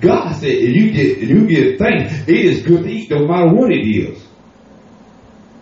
[0.00, 3.26] God said if you get if you get thanks, it is good to eat no
[3.26, 4.21] matter what it is.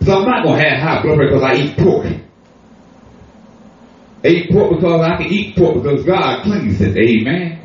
[0.02, 2.06] So I'm not to have high blood pressure because I eat pork.
[4.24, 6.96] I eat pork because I can eat pork because God cleans it.
[6.96, 7.59] Amen.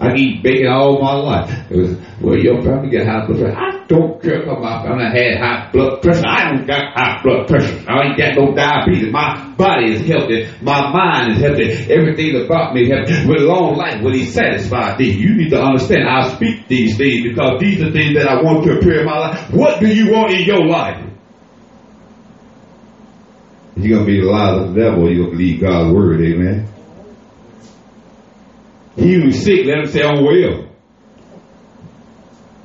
[0.00, 1.70] I eat bacon all my life.
[1.70, 3.58] It was, well, your family get high blood pressure.
[3.58, 6.22] I don't care if my family had high blood pressure.
[6.24, 7.84] I don't got high blood pressure.
[7.88, 9.12] I ain't got no diabetes.
[9.12, 10.46] My body is healthy.
[10.62, 11.92] My mind is healthy.
[11.92, 13.26] Everything about me is healthy.
[13.26, 15.10] With a long life, will he satisfy thee?
[15.10, 18.64] You need to understand, I speak these things because these are things that I want
[18.66, 19.50] to appear in my life.
[19.50, 21.04] What do you want in your life?
[23.74, 26.20] You're going to be the lie of the devil, you're going to believe God's word,
[26.20, 26.68] amen.
[28.98, 30.68] He who's sick, let him say, I'm well.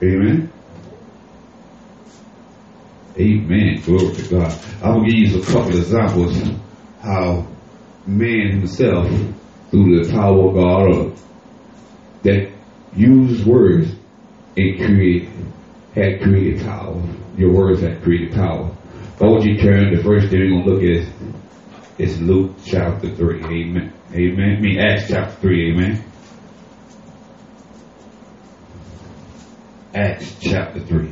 [0.01, 0.51] Amen.
[3.17, 3.81] Amen.
[3.85, 4.59] Glory to God.
[4.81, 6.41] Going to give you a couple examples
[7.01, 7.47] how
[8.07, 9.07] man himself,
[9.69, 11.23] through the power of God,
[12.23, 12.51] that
[12.95, 13.93] use words
[14.57, 15.29] and create
[15.93, 16.99] had created power.
[17.37, 18.75] Your words had created power.
[19.21, 21.13] I want you turn the first thing we're to look at
[21.99, 23.43] is Luke chapter 3.
[23.43, 23.93] Amen.
[24.11, 24.55] Amen.
[24.57, 25.71] I mean, Acts chapter 3.
[25.71, 26.03] Amen.
[29.93, 31.11] Acts chapter 3.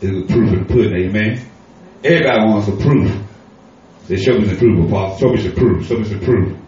[0.00, 1.08] There's a proof of the pudding.
[1.08, 1.46] Amen.
[2.04, 3.22] Everybody wants a proof.
[4.06, 5.18] They show me the proof, Apostle.
[5.18, 5.86] Show me the proof.
[5.86, 6.58] Show me the proof.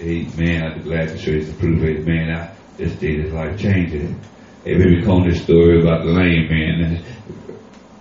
[0.00, 0.62] Amen.
[0.62, 1.82] I'd be glad to show you the proof.
[1.82, 2.30] Amen.
[2.30, 4.20] I, this day is life changing.
[4.64, 7.04] Hey, maybe come this story about the lame man.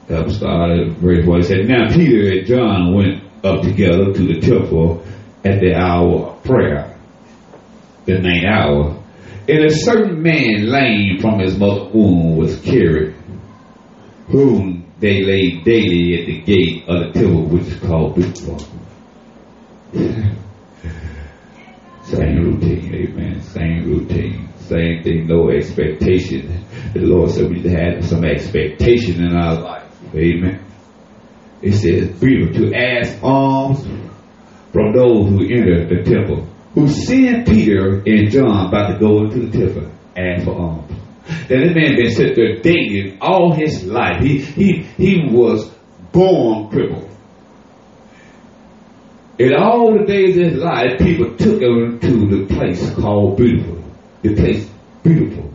[0.09, 1.41] Up started verse one.
[1.41, 5.05] It said, Now Peter and John went up together to the temple
[5.45, 6.97] at the hour of prayer,
[8.05, 8.98] the ninth hour.
[9.49, 13.15] And a certain man lame from his mother's womb was carried,
[14.27, 18.59] whom they laid daily at the gate of the temple, which is called Beautiful.
[22.03, 23.41] Same routine, amen.
[23.41, 24.49] Same routine.
[24.59, 26.63] Same thing, no expectation.
[26.93, 29.91] The Lord said we had some expectation in our life.
[30.13, 30.63] Amen.
[31.63, 33.83] It says, Peter to ask alms
[34.71, 36.47] from those who enter the temple,
[36.79, 40.91] who sent Peter and John about to go into the temple, ask for alms.
[41.49, 44.23] Now this man been sitting there dating all his life.
[44.23, 45.69] He he he was
[46.11, 47.09] born crippled.
[49.37, 53.83] In all the days of his life, people took him to the place called Beautiful.
[54.21, 54.69] The place
[55.03, 55.53] Beautiful.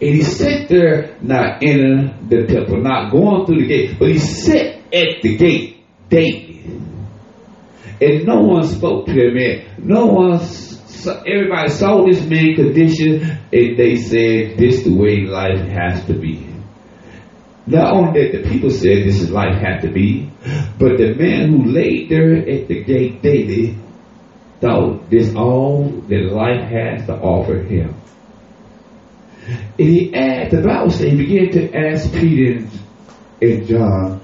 [0.00, 4.18] And he sat there, not entering the temple, not going through the gate, but he
[4.18, 6.64] sat at the gate daily.
[8.00, 9.34] And no one spoke to him.
[9.34, 9.74] Man.
[9.78, 10.40] no one,
[11.26, 13.22] everybody saw this man condition,
[13.52, 16.46] and they said, this the way life has to be.
[17.66, 20.30] Not only that the people said this is life had to be,
[20.78, 23.76] but the man who laid there at the gate daily
[24.60, 27.94] thought this all that life has to offer him.
[29.48, 32.66] And he asked, the Bible says, he began to ask Peter
[33.42, 34.20] and John,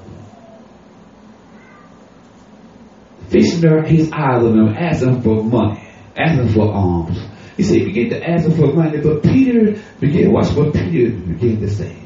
[3.33, 5.83] fixing their, his eyes on them, asking for money,
[6.17, 7.19] asking for alms.
[7.57, 11.11] He said, he began to ask them for money, but Peter began, watch what Peter
[11.11, 11.97] began to say.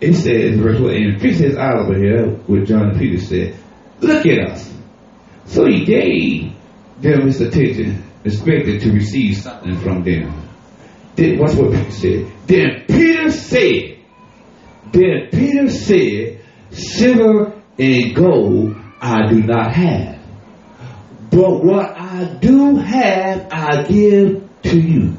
[0.00, 3.56] It says, verse 1, and fixed his eyes over here, what John and Peter said,
[4.00, 4.74] Look at us.
[5.46, 6.52] So he gave
[7.00, 10.48] them his attention, expected to receive something from them.
[11.14, 12.32] Then watch what Peter said.
[12.46, 13.98] Then Peter said,
[14.92, 20.20] then Peter said, silver and gold I do not have.
[21.30, 25.16] But what I do have, I give to you.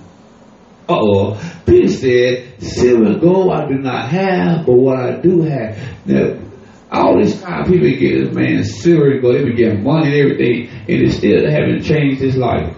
[0.88, 1.62] Uh oh.
[1.65, 5.78] Peter said, Silver and gold I do not have, but what I do have.
[6.06, 6.39] Now,
[6.91, 10.69] all this time people get this man silver and gold, they be money and everything,
[10.88, 12.74] and it still haven't changed his life.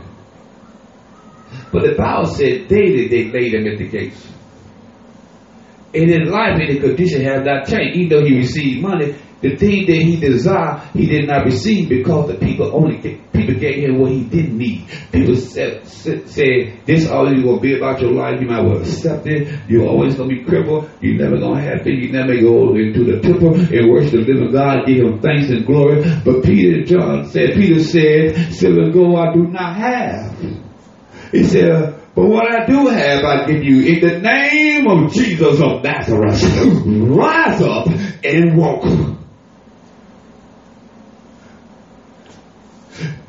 [1.71, 4.25] But the Bible said daily they laid him at the gates.
[5.93, 7.97] And in life, in the condition have not changed.
[7.97, 9.15] Even though he received money,
[9.45, 13.83] the thing that he desired, he did not receive because the people only people gave
[13.83, 14.87] him what he didn't need.
[15.11, 16.25] People said, said,
[16.85, 18.41] this all you gonna be about your life.
[18.41, 19.47] You might well accept it.
[19.69, 20.89] You're always gonna be crippled.
[21.01, 21.93] You're never gonna have it.
[21.93, 25.65] You never go into the temple and worship the living God, give him thanks and
[25.65, 26.03] glory.
[26.23, 30.39] But Peter John said, Peter said, silver gold I do not have.
[31.31, 35.59] He said, but what I do have, I give you in the name of Jesus
[35.61, 36.41] of Nazareth.
[36.85, 37.87] Rise up
[38.23, 39.14] and walk.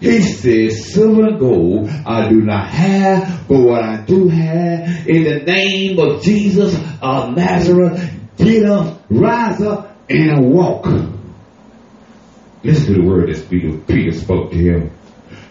[0.00, 5.24] He says, silver and gold I do not have, but what I do have, in
[5.24, 10.87] the name of Jesus of Nazareth, get up, rise up, and walk.
[12.62, 14.90] Listen to the word that Peter, Peter spoke to him.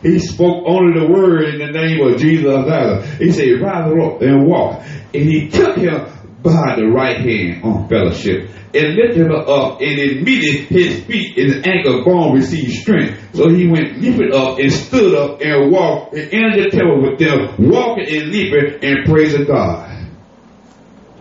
[0.04, 3.18] He spoke only the word in the name of Jesus of Nazareth.
[3.18, 4.82] He said, rise up and walk.
[5.14, 6.06] And he took him
[6.46, 11.54] by the right hand on fellowship and lifted him up, and immediately his feet and
[11.54, 13.18] his ankle bone received strength.
[13.34, 17.20] So he went leaping up and stood up and walked and entered the temple with
[17.20, 19.92] them, walking and leaping and praising God.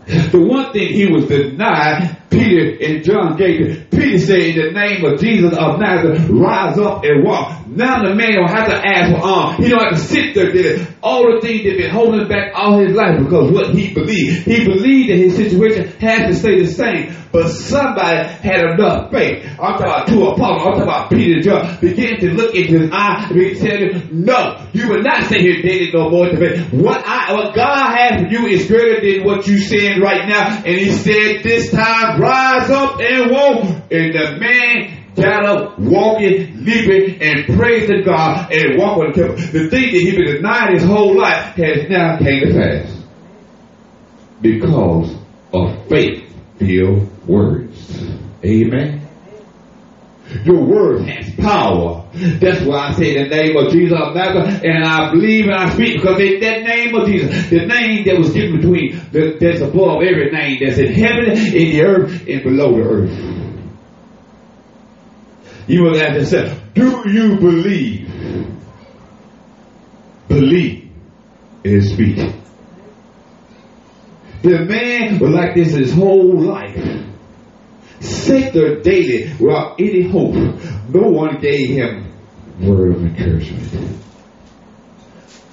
[0.06, 3.88] The one thing he was denied, Peter and John gave.
[3.90, 7.66] Peter said, in the name of Jesus of Nazareth, rise up and walk.
[7.66, 9.62] Now the man don't have to ask for arm.
[9.62, 10.86] He don't have to sit there there.
[11.02, 14.44] All the things that been holding back all his life because what he believed.
[14.46, 17.14] He believed that his situation had to stay the same.
[17.32, 19.44] But somebody had enough faith.
[19.58, 20.62] I'm talking about two apostles.
[20.62, 21.80] I'm talking about Peter and John.
[21.80, 25.40] Begin to look into his eye and to tell him, no, you will not stay
[25.40, 26.28] here dating no more.
[26.30, 30.62] What I, what God has for you is greater than what you're saying right now.
[30.64, 33.64] And he said, this time rise up and walk.
[33.90, 40.00] And the man got up, walking, leaping, and praising God and walking the thing that
[40.06, 42.90] he been denied his whole life has now came to pass.
[44.40, 45.14] because
[45.52, 48.02] of faith-filled words.
[48.44, 49.03] Amen.
[50.44, 52.08] Your word has power.
[52.12, 55.70] That's why I say the name of Jesus of Nazareth, and I believe and I
[55.70, 59.60] speak because it's that name of Jesus, the name that was given between, the, that's
[59.60, 63.34] above every name that's in heaven, in the earth, and below the earth.
[65.66, 68.10] You will to say, do you believe?
[70.28, 70.90] Believe
[71.64, 72.16] and speak.
[74.42, 77.03] The man was like this his whole life.
[78.26, 80.34] There daily without any hope.
[80.88, 82.12] No one gave him
[82.60, 84.00] word of encouragement.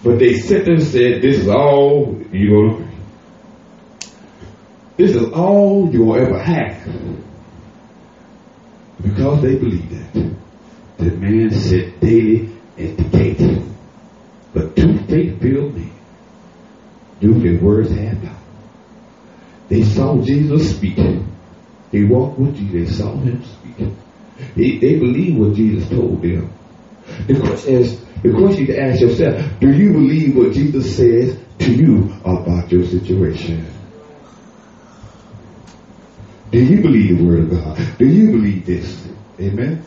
[0.04, 2.90] But they sent and said, This is all you're going
[4.98, 7.22] This is all you'll ever have.
[9.02, 10.36] Because they believed that,
[10.98, 13.64] the man sat daily at the gate.
[14.54, 15.92] But two faith-filled men
[17.20, 18.38] knew their words had power.
[19.70, 21.31] They saw Jesus speaking.
[21.92, 22.90] They walked with Jesus.
[22.90, 23.98] They saw him speaking.
[24.56, 26.52] They, they believed what Jesus told them.
[27.28, 31.38] The question is, the question you to ask yourself, do you believe what Jesus says
[31.60, 33.68] to you about your situation?
[36.52, 37.98] Do you believe the word of God?
[37.98, 39.08] Do you believe this?
[39.40, 39.86] Amen.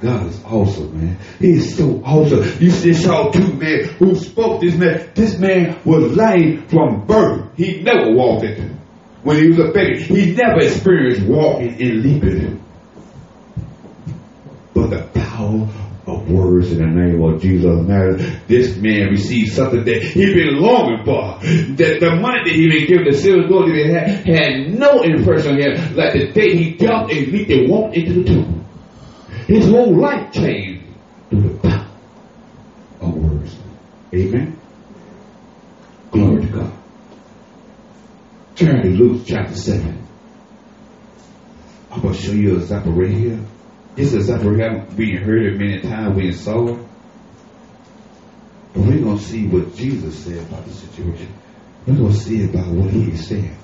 [0.00, 1.18] God is awesome, man.
[1.38, 2.42] He is so awesome.
[2.58, 5.10] You see, saw two men who spoke this man.
[5.14, 7.54] This man was lame from birth.
[7.56, 8.79] He never walked it.
[9.22, 12.64] When he was a baby, he never experienced walking and leaping.
[14.74, 15.68] But the power
[16.06, 18.46] of words in the name of Jesus Nazareth.
[18.48, 21.38] This man received something that he'd been longing for.
[21.76, 25.02] That the money that he been given, the silver gold that he had, had no
[25.02, 25.96] impression on him.
[25.96, 28.66] Like the day he jumped and leaped and walked into the tomb.
[29.46, 30.84] His whole life changed
[31.28, 31.86] through the power
[33.00, 33.56] of words.
[34.14, 34.58] Amen.
[36.10, 36.72] Glory to God.
[38.60, 40.06] Turn to Luke chapter 7.
[41.90, 43.40] I'm going to show you a here.
[43.94, 46.14] This example haven't been heard it many times.
[46.14, 46.86] We saw it.
[48.74, 51.32] But we're going to see what Jesus said about the situation.
[51.86, 53.56] We're going to see about what he is saying.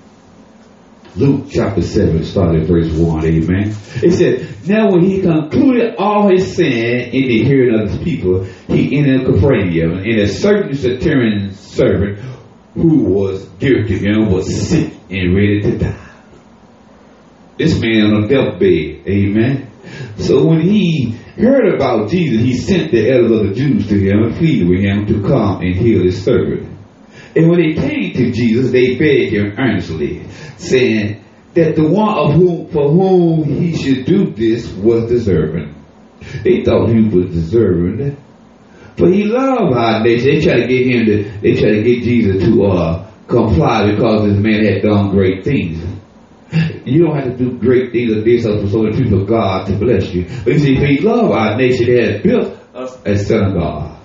[1.15, 3.25] Luke chapter 7, starting verse 1.
[3.27, 3.77] Amen.
[4.03, 8.45] It said, Now when he concluded all his sin in the hearing of his people,
[8.45, 12.36] he entered Capernaum, and a certain centurion servant
[12.77, 16.09] who was dear to him was sick and ready to die.
[17.59, 19.09] This man on a deathbed.
[19.09, 19.71] Amen.
[20.19, 24.25] So when he heard about Jesus, he sent the elders of the Jews to him
[24.25, 26.77] and pleaded with him to come and heal his servant.
[27.35, 30.27] And when they came to Jesus, they begged him earnestly,
[30.59, 31.25] saying
[31.55, 35.75] that the one of whom for whom he should do this was deserving.
[36.43, 38.17] They thought he was deserving,
[38.97, 40.27] but he loved our nation.
[40.27, 44.29] They tried to get him to, they tried to get Jesus to uh, comply because
[44.29, 45.85] this man had done great things.
[46.85, 49.77] You don't have to do great things or this for so many people God to
[49.77, 50.25] bless you.
[50.45, 53.99] But you see, if he loved our nation, he had built us a synagogue.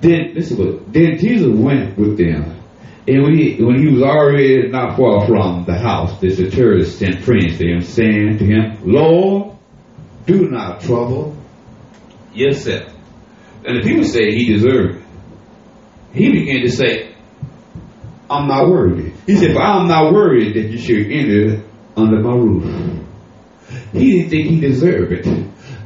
[0.00, 2.58] Then listen, what then Jesus went with them.
[3.06, 7.22] And when he, when he was already not far from the house, the centurion sent
[7.24, 9.56] friends to him, saying to him, Lord,
[10.26, 11.36] do not trouble
[12.32, 12.91] yourself.
[13.64, 15.02] And the people say he deserved it.
[16.12, 17.14] He began to say,
[18.28, 19.12] I'm not worthy.
[19.26, 21.64] He said, but I'm not worried that you should enter
[21.96, 23.02] under my roof.
[23.92, 25.26] He didn't think he deserved it.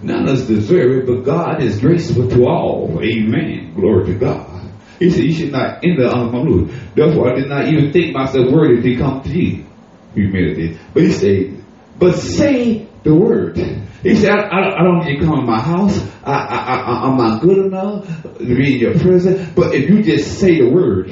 [0.02, 3.00] None of us deserve it, but God is graceful to all.
[3.02, 3.74] Amen.
[3.74, 4.70] Glory to God.
[4.98, 6.82] He said, You should not enter under my roof.
[6.94, 9.66] Therefore, I did not even think myself worthy to come to you.
[10.14, 10.78] Humility.
[10.94, 11.64] But he said,
[11.98, 13.58] But say the word.
[14.02, 15.98] He said, I, I, I don't need you to come to my house.
[16.24, 19.50] I, I, am not good enough to be in your presence.
[19.54, 21.08] But if you just say the word,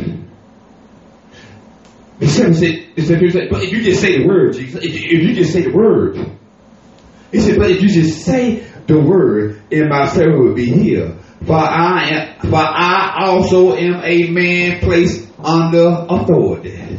[2.18, 5.62] the servant said, but if you just say the word, Jesus, if you just say
[5.62, 6.38] the word,
[7.32, 11.18] he said, but if you just say the word, and my servant will be healed.
[11.44, 16.98] For I am, for I also am a man placed under authority,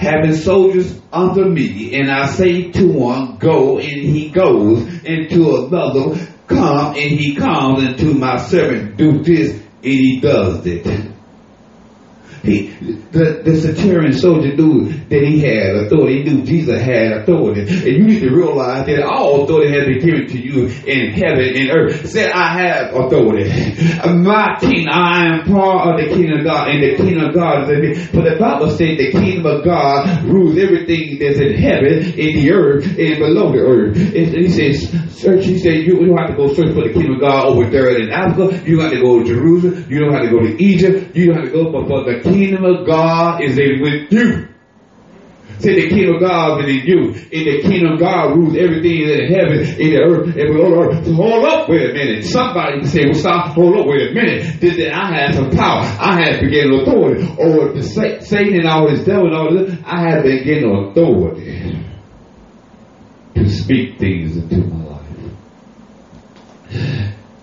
[0.00, 5.66] having soldiers under me, and I say to one, go, and he goes, and to
[5.66, 11.09] another, come, and he comes, and to my servant, do this, and he does it.
[12.42, 12.68] He,
[13.12, 16.22] the, the centurion soldier knew that he had authority.
[16.22, 17.62] He knew Jesus had authority.
[17.62, 21.52] And you need to realize that all authority has been given to you in heaven
[21.54, 22.08] and earth.
[22.08, 23.50] Say, I have authority.
[24.22, 27.64] My king, I am part of the kingdom of God, and the kingdom of God
[27.64, 27.94] is in me.
[27.94, 32.52] For the Bible says the kingdom of God rules everything that's in heaven, in the
[32.52, 33.96] earth, and below the earth.
[33.96, 34.88] And he says,
[35.20, 38.00] search, he said, you have to go search for the kingdom of God over there
[38.00, 38.62] in Africa.
[38.64, 39.86] You don't have to go to Jerusalem.
[39.88, 41.14] You don't have to go to Egypt.
[41.14, 44.48] You don't have to go for, for the kingdom of God is with you.
[45.60, 47.00] Say the kingdom of God is in you.
[47.30, 50.76] In the kingdom of God rules everything in heaven, in the earth, and below the
[50.80, 51.04] earth.
[51.04, 52.24] So hold up, wait a minute.
[52.24, 54.58] Somebody say, well, stop, hold up, wait a minute.
[54.58, 55.82] Did that I have some power.
[55.82, 59.76] I have been getting authority over the Satan and all this devil and all this.
[59.84, 61.84] I have been getting authority
[63.34, 65.06] to speak things into my life.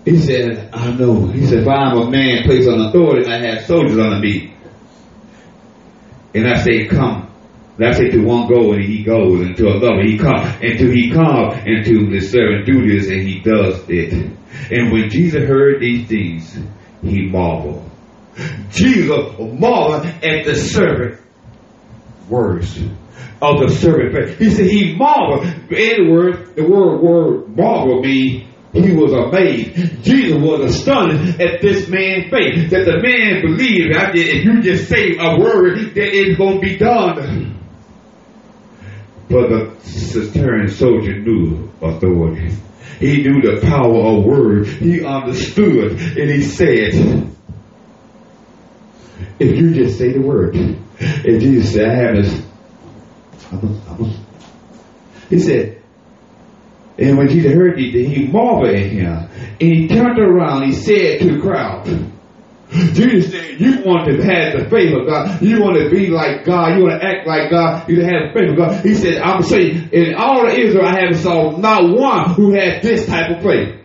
[0.04, 1.26] He said, I know.
[1.26, 4.54] He said, if I'm a man placed on authority and I have soldiers under me,
[6.34, 7.30] and I say, come.
[7.78, 10.78] And I say to one go and he goes, and to another he comes, and
[10.78, 14.12] to he comes, and to the servant do this, and he does it.
[14.70, 16.58] And when Jesus heard these things,
[17.02, 17.88] he marveled.
[18.70, 21.20] Jesus marveled at the servant
[22.28, 22.76] words
[23.40, 24.38] of the servant.
[24.38, 25.44] He said he marveled.
[25.44, 30.04] In the word, the word word marvel means he was amazed.
[30.04, 32.70] Jesus was astonished at this man's faith.
[32.70, 36.66] That the man believed that if you just say a word, that it's going to
[36.66, 37.58] be done.
[39.30, 42.54] But the Centurion soldier knew authority.
[42.98, 44.70] He knew the power of words.
[44.70, 47.28] He understood and he said,
[49.38, 52.42] if you just say the word, and Jesus said, I have this,
[53.52, 54.16] I'm a, I'm a,
[55.30, 55.77] he said,
[56.98, 59.28] and when Jesus heard it, he marveled at him.
[59.60, 61.86] And he turned around, and he said to the crowd,
[62.70, 65.40] Jesus said, you want to have the faith of God.
[65.40, 66.76] You want to be like God.
[66.76, 67.88] You want to act like God.
[67.88, 68.84] You have the faith of God.
[68.84, 72.82] He said, I'm saying, in all of Israel, I haven't saw not one who had
[72.82, 73.76] this type of faith.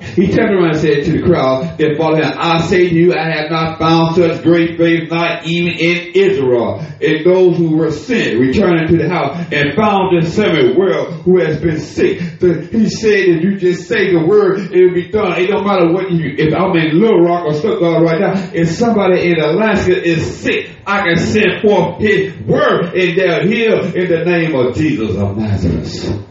[0.00, 3.14] He turned around and said to the crowd that followed him, I say to you,
[3.14, 6.84] I have not found such great faith, not even in Israel.
[7.00, 11.38] And those who were sent, returning to the house, and found the servant well who
[11.40, 12.20] has been sick.
[12.40, 15.40] So he said, if you just say the word, it will be done.
[15.40, 18.68] It don't matter what you, if I'm in Little Rock or Stuttgart right now, if
[18.70, 24.08] somebody in Alaska is sick, I can send forth his word and they'll heal in
[24.08, 26.24] the name of Jesus of Nazareth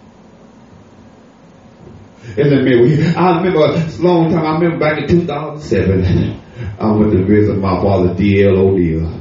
[2.37, 3.17] in the middle.
[3.17, 6.41] I remember a long time, I remember back in 2007,
[6.79, 8.57] I went to visit my father, D.L.
[8.57, 9.13] O'Neill.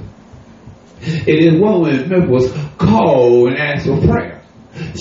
[1.00, 4.42] And this woman in Memphis called and asked for prayer.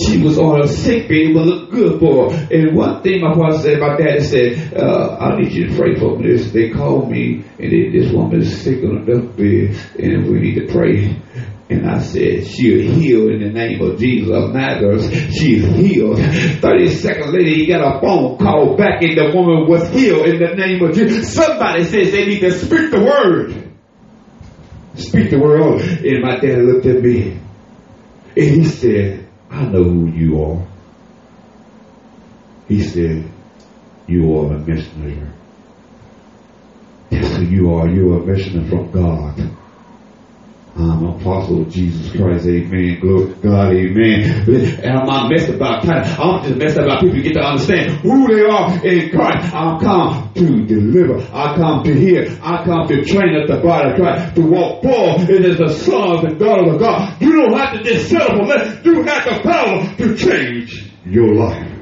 [0.05, 2.47] She was on a sick bed, but looked good for her.
[2.49, 5.95] And one thing my father said, my daddy said, uh, I need you to pray
[5.95, 6.22] for.
[6.22, 10.39] This, they called me, and they, this woman is sick on the bed, and we
[10.39, 11.22] need to pray.
[11.68, 15.34] And I said, she'll heal in the name of Jesus of Nazareth.
[15.34, 16.20] She's healed.
[16.20, 20.39] 30 seconds later, he got a phone call back and the woman was healed in
[20.39, 21.34] the name of Jesus.
[21.34, 23.72] Somebody says they need to speak the word.
[24.95, 25.82] Speak the word.
[25.82, 27.39] And my dad looked at me
[28.38, 30.68] and he said, I know who you are.
[32.68, 33.32] He said,
[34.07, 35.34] you are a messenger.
[37.09, 37.88] That's who you are.
[37.88, 39.49] You're a messenger from God.
[40.78, 43.00] I'm apostle of Jesus Christ, amen.
[43.00, 44.84] Glory to God, amen.
[44.84, 46.04] And I'm not messed about time.
[46.20, 49.54] I'm just messed about people get to understand who they are in Christ.
[49.54, 51.20] I come to deliver.
[51.34, 52.28] I come to heal.
[52.44, 55.70] I come to train up the body of Christ to walk forward and as the
[55.70, 57.22] sons and daughters of God.
[57.22, 58.86] You don't have to just settle for less.
[58.86, 61.75] You have the power to change your life.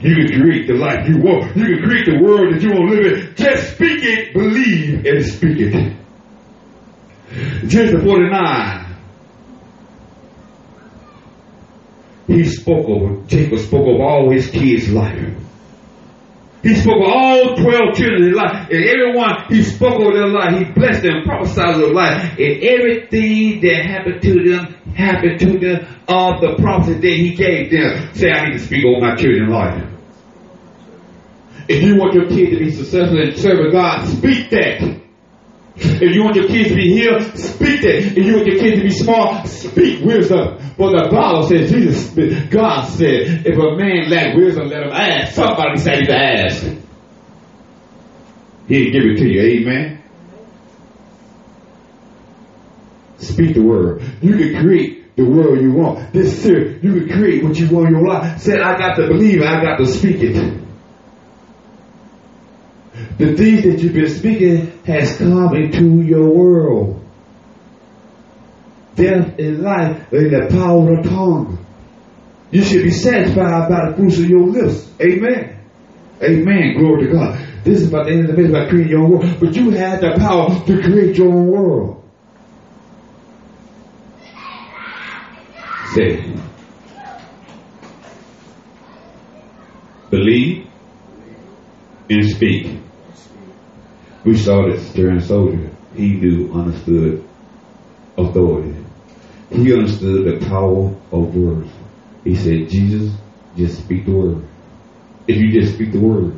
[0.00, 1.56] You can create the life you want.
[1.56, 3.34] You can create the world that you want to live in.
[3.34, 5.96] Just speak it, believe, and speak it.
[7.66, 8.86] Genesis 49.
[12.26, 15.32] He spoke of, Jacob spoke of all his kids' life.
[16.62, 18.68] He spoke of all 12 children in life.
[18.70, 20.58] And everyone, he spoke of their life.
[20.58, 22.32] He blessed them, prophesied their life.
[22.38, 27.70] And everything that happened to them, happened to them of the prophecy that he gave
[27.70, 28.14] them.
[28.14, 29.92] Say, I need to speak over my children's life.
[31.68, 35.02] If you want your kids to be successful in serving God, speak that.
[35.78, 38.16] If you want your kids to be healed, speak that.
[38.16, 40.58] If you want your kids to be smart, speak wisdom.
[40.78, 42.10] But the Bible says, Jesus,
[42.48, 45.34] God said, if a man lack wisdom, let him ask.
[45.34, 46.62] Somebody say to ask.
[48.68, 49.60] He'll give it to you.
[49.60, 50.02] Amen.
[53.18, 54.02] Speak the word.
[54.22, 56.12] You can create the world you want.
[56.12, 56.82] This serious.
[56.84, 58.38] You can create what you want in your life.
[58.40, 59.46] Said, I got to believe it.
[59.46, 60.62] I got to speak it.
[63.18, 67.02] The things that you've been speaking has come into your world.
[68.94, 71.66] Death and life are in the power of the tongue.
[72.50, 74.90] You should be satisfied by the fruits of your lips.
[75.00, 75.58] Amen.
[76.22, 76.78] Amen.
[76.78, 77.46] Glory to God.
[77.64, 79.40] This is about the end of the message about creating your own world.
[79.40, 81.95] But you have the power to create your own world.
[85.96, 86.30] Say,
[90.10, 90.68] believe
[92.10, 92.80] and speak.
[94.22, 95.70] We saw this during soldier.
[95.94, 97.26] He knew, understood
[98.18, 98.76] authority.
[99.48, 101.70] He understood the power of words.
[102.24, 103.14] He said, Jesus,
[103.56, 104.44] just speak the word.
[105.26, 106.36] If you just speak the word.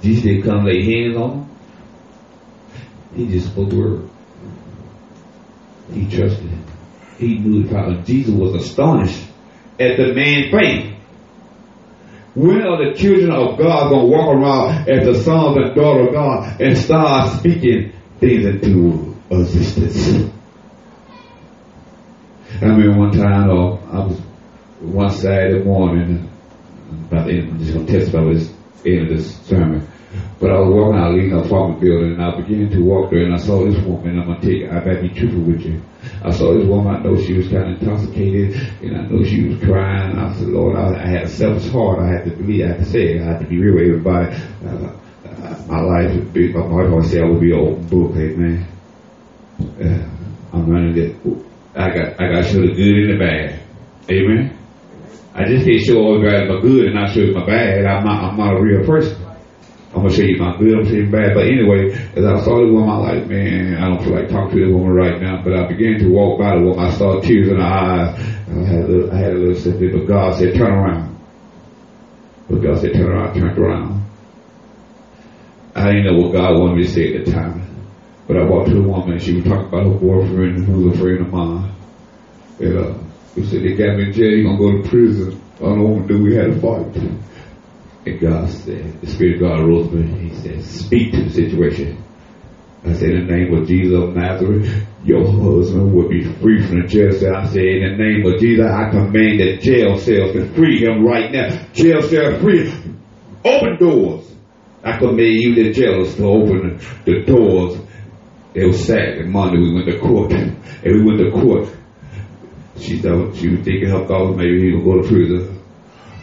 [0.00, 1.56] Jesus didn't come lay hands on him.
[3.16, 4.10] He just spoke the word.
[5.92, 6.75] He trusted him.
[7.18, 8.02] He knew the power.
[8.02, 9.24] Jesus was astonished
[9.80, 10.94] at the man's faith.
[12.34, 16.08] When are the children of God going to walk around as the sons and daughters
[16.08, 20.30] of God and start speaking things into existence?
[22.60, 24.18] I remember one time, uh, I was
[24.80, 26.30] one Saturday morning,
[27.10, 28.52] about the end, I'm just going to testify this
[28.84, 29.88] end of this sermon.
[30.38, 33.24] But I was walking out, leaving an apartment building, and I began to walk there,
[33.24, 34.18] and I saw this woman.
[34.20, 35.80] I'm gonna take, I gotta be truthful with you.
[36.22, 36.94] I saw this woman.
[36.94, 40.16] I know she was kind of intoxicated, and I know she was crying.
[40.18, 42.00] I said, Lord, I, I had a selfish heart.
[42.00, 42.64] I had to believe.
[42.64, 43.22] I had to say it.
[43.22, 44.36] I had to be real with everybody.
[44.64, 44.92] Uh,
[45.24, 46.52] uh, my life would be.
[46.52, 48.16] My wife always say I would be an open book.
[48.16, 48.66] Amen.
[49.58, 50.08] Uh,
[50.52, 51.16] I'm running it.
[51.74, 53.60] I got, I got to show the good and the bad.
[54.10, 54.58] Amen.
[55.34, 57.84] I just can't show all the bad, my good, and not show my bad.
[57.84, 59.25] I'm not, I'm not a real person.
[59.96, 61.32] I'm gonna show you my good, I'm gonna show you bad.
[61.32, 64.58] But anyway, as I saw this woman, I'm like, man, I don't feel like talking
[64.58, 65.40] to this woman right now.
[65.42, 66.84] But I began to walk by the woman.
[66.84, 68.12] I saw tears in her eyes.
[68.20, 71.18] I had a little, I had a little sympathy, but God said, turn around.
[72.50, 74.04] But God said, turn around, turned around.
[75.74, 77.64] I didn't know what God wanted me to say at the time.
[78.28, 80.98] But I walked to the woman and she was talking about her boyfriend who was
[80.98, 81.72] a friend of mine.
[82.60, 82.94] And uh,
[83.34, 85.40] he said, they got me in jail, you're gonna go to prison.
[85.56, 86.92] I don't know what to do, we had a fight.
[88.06, 90.28] And God said, the Spirit of God rose me.
[90.28, 92.02] He said, speak to the situation.
[92.84, 96.82] I said, in the name of Jesus of Nazareth, your husband will be free from
[96.82, 97.34] the jail cell.
[97.34, 101.04] I said, in the name of Jesus, I command the jail cells to free him
[101.04, 101.66] right now.
[101.72, 102.72] Jail cell free.
[103.44, 104.32] Open doors.
[104.84, 107.80] I command you, the jailers, to open the doors.
[108.54, 110.32] It was Saturday, Monday, we went to court.
[110.32, 111.68] And we went to court.
[112.78, 115.55] She thought she was thinking her thoughts maybe he would go to prison.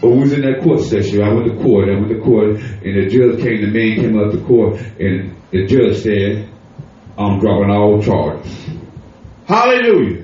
[0.02, 1.22] But we was in that court session.
[1.22, 1.90] I went to court.
[1.90, 3.62] I went to court, and the judge came.
[3.62, 6.50] The man came up to court, and the judge said,
[7.18, 8.52] "I'm dropping all charges."
[9.46, 10.24] Hallelujah.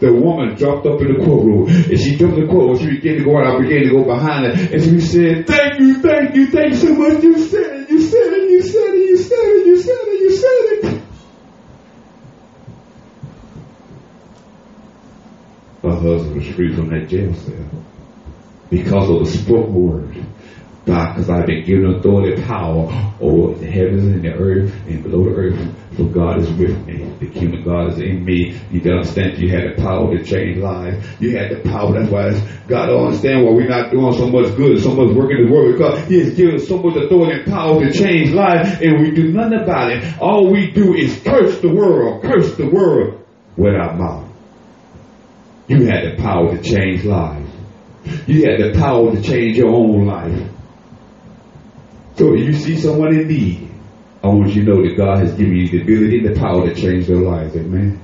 [0.00, 2.78] The woman dropped up in the courtroom, and she jumped in the courtroom.
[2.78, 3.56] She began to go out.
[3.56, 6.76] I began to go behind her, and she said, "Thank you, thank you, thank you
[6.76, 7.22] so much.
[7.22, 7.90] You said it.
[7.90, 8.50] You said it.
[8.50, 9.06] You said it.
[9.06, 9.66] You said it.
[9.66, 10.20] You said it.
[10.20, 11.00] You said it."
[15.82, 17.84] Her husband was free from that jail cell
[18.76, 20.26] because of the spoken word.
[20.84, 25.02] God, because I've been given authority and power over the heavens and the earth and
[25.02, 25.76] below the earth.
[25.96, 27.08] For God is with me.
[27.20, 28.60] The kingdom of God is in me.
[28.70, 31.06] You can understand you had the power to change lives.
[31.20, 31.94] You had the power.
[31.94, 32.32] That's why
[32.68, 35.52] God don't understand why we're not doing so much good, so much work in the
[35.52, 39.12] world because He has given so much authority and power to change lives and we
[39.12, 40.20] do nothing about it.
[40.20, 43.24] All we do is curse the world, curse the world
[43.56, 44.28] with our mouth.
[45.68, 47.43] You had the power to change lives.
[48.26, 50.50] You had the power to change your own life.
[52.16, 53.70] So if you see someone in need,
[54.22, 56.66] I want you to know that God has given you the ability and the power
[56.66, 57.56] to change their lives.
[57.56, 58.00] Amen.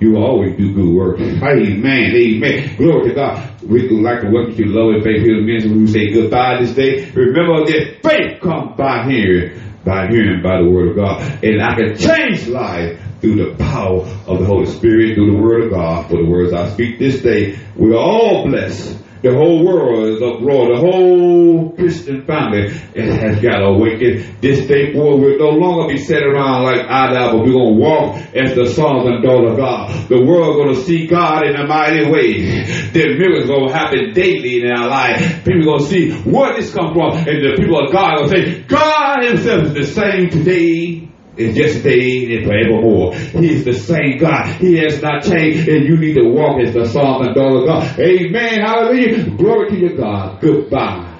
[0.00, 1.20] You always do good work.
[1.20, 2.14] Amen.
[2.14, 2.76] Amen.
[2.76, 3.62] Glory to God.
[3.62, 5.72] We would like to welcome you to Love and Faith Healing Ministry.
[5.72, 7.10] We say goodbye this day.
[7.12, 11.44] Remember that faith comes by hearing, by hearing by the word of God.
[11.44, 15.64] And I can change life through the power of the Holy Spirit, through the word
[15.64, 16.10] of God.
[16.10, 18.98] For the words I speak this day, we're all blessed.
[19.26, 20.68] The whole world is uproar.
[20.70, 24.40] The whole Christian family has got awakened.
[24.40, 27.80] This day forward, we'll no longer be sitting around like Adam, but we're going to
[27.80, 30.08] walk as the sons and daughters of God.
[30.08, 32.62] The world going to see God in a mighty way.
[32.92, 35.44] The miracles going to happen daily in our life.
[35.44, 38.62] People going to see where this come from, and the people of God will say,
[38.62, 41.05] God Himself is the same today,
[41.36, 43.14] is yesterday and forevermore.
[43.14, 44.46] He is the same God.
[44.60, 47.66] He has not changed, and you need to walk as the son and daughter of
[47.66, 47.98] God.
[48.00, 48.60] Amen.
[48.60, 49.30] Hallelujah.
[49.36, 50.40] Glory to your God.
[50.40, 51.12] Goodbye.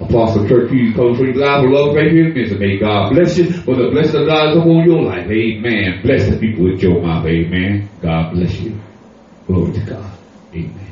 [0.00, 2.60] Apostle Kirk Hughes comes from live for love, faith, and.
[2.60, 3.50] May God bless you.
[3.50, 5.26] For the blessing of God upon your life.
[5.30, 6.00] Amen.
[6.02, 7.24] Bless the people with your mouth.
[7.26, 7.88] Amen.
[8.02, 8.78] God bless you.
[9.46, 10.18] Glory to God.
[10.52, 10.85] Amen.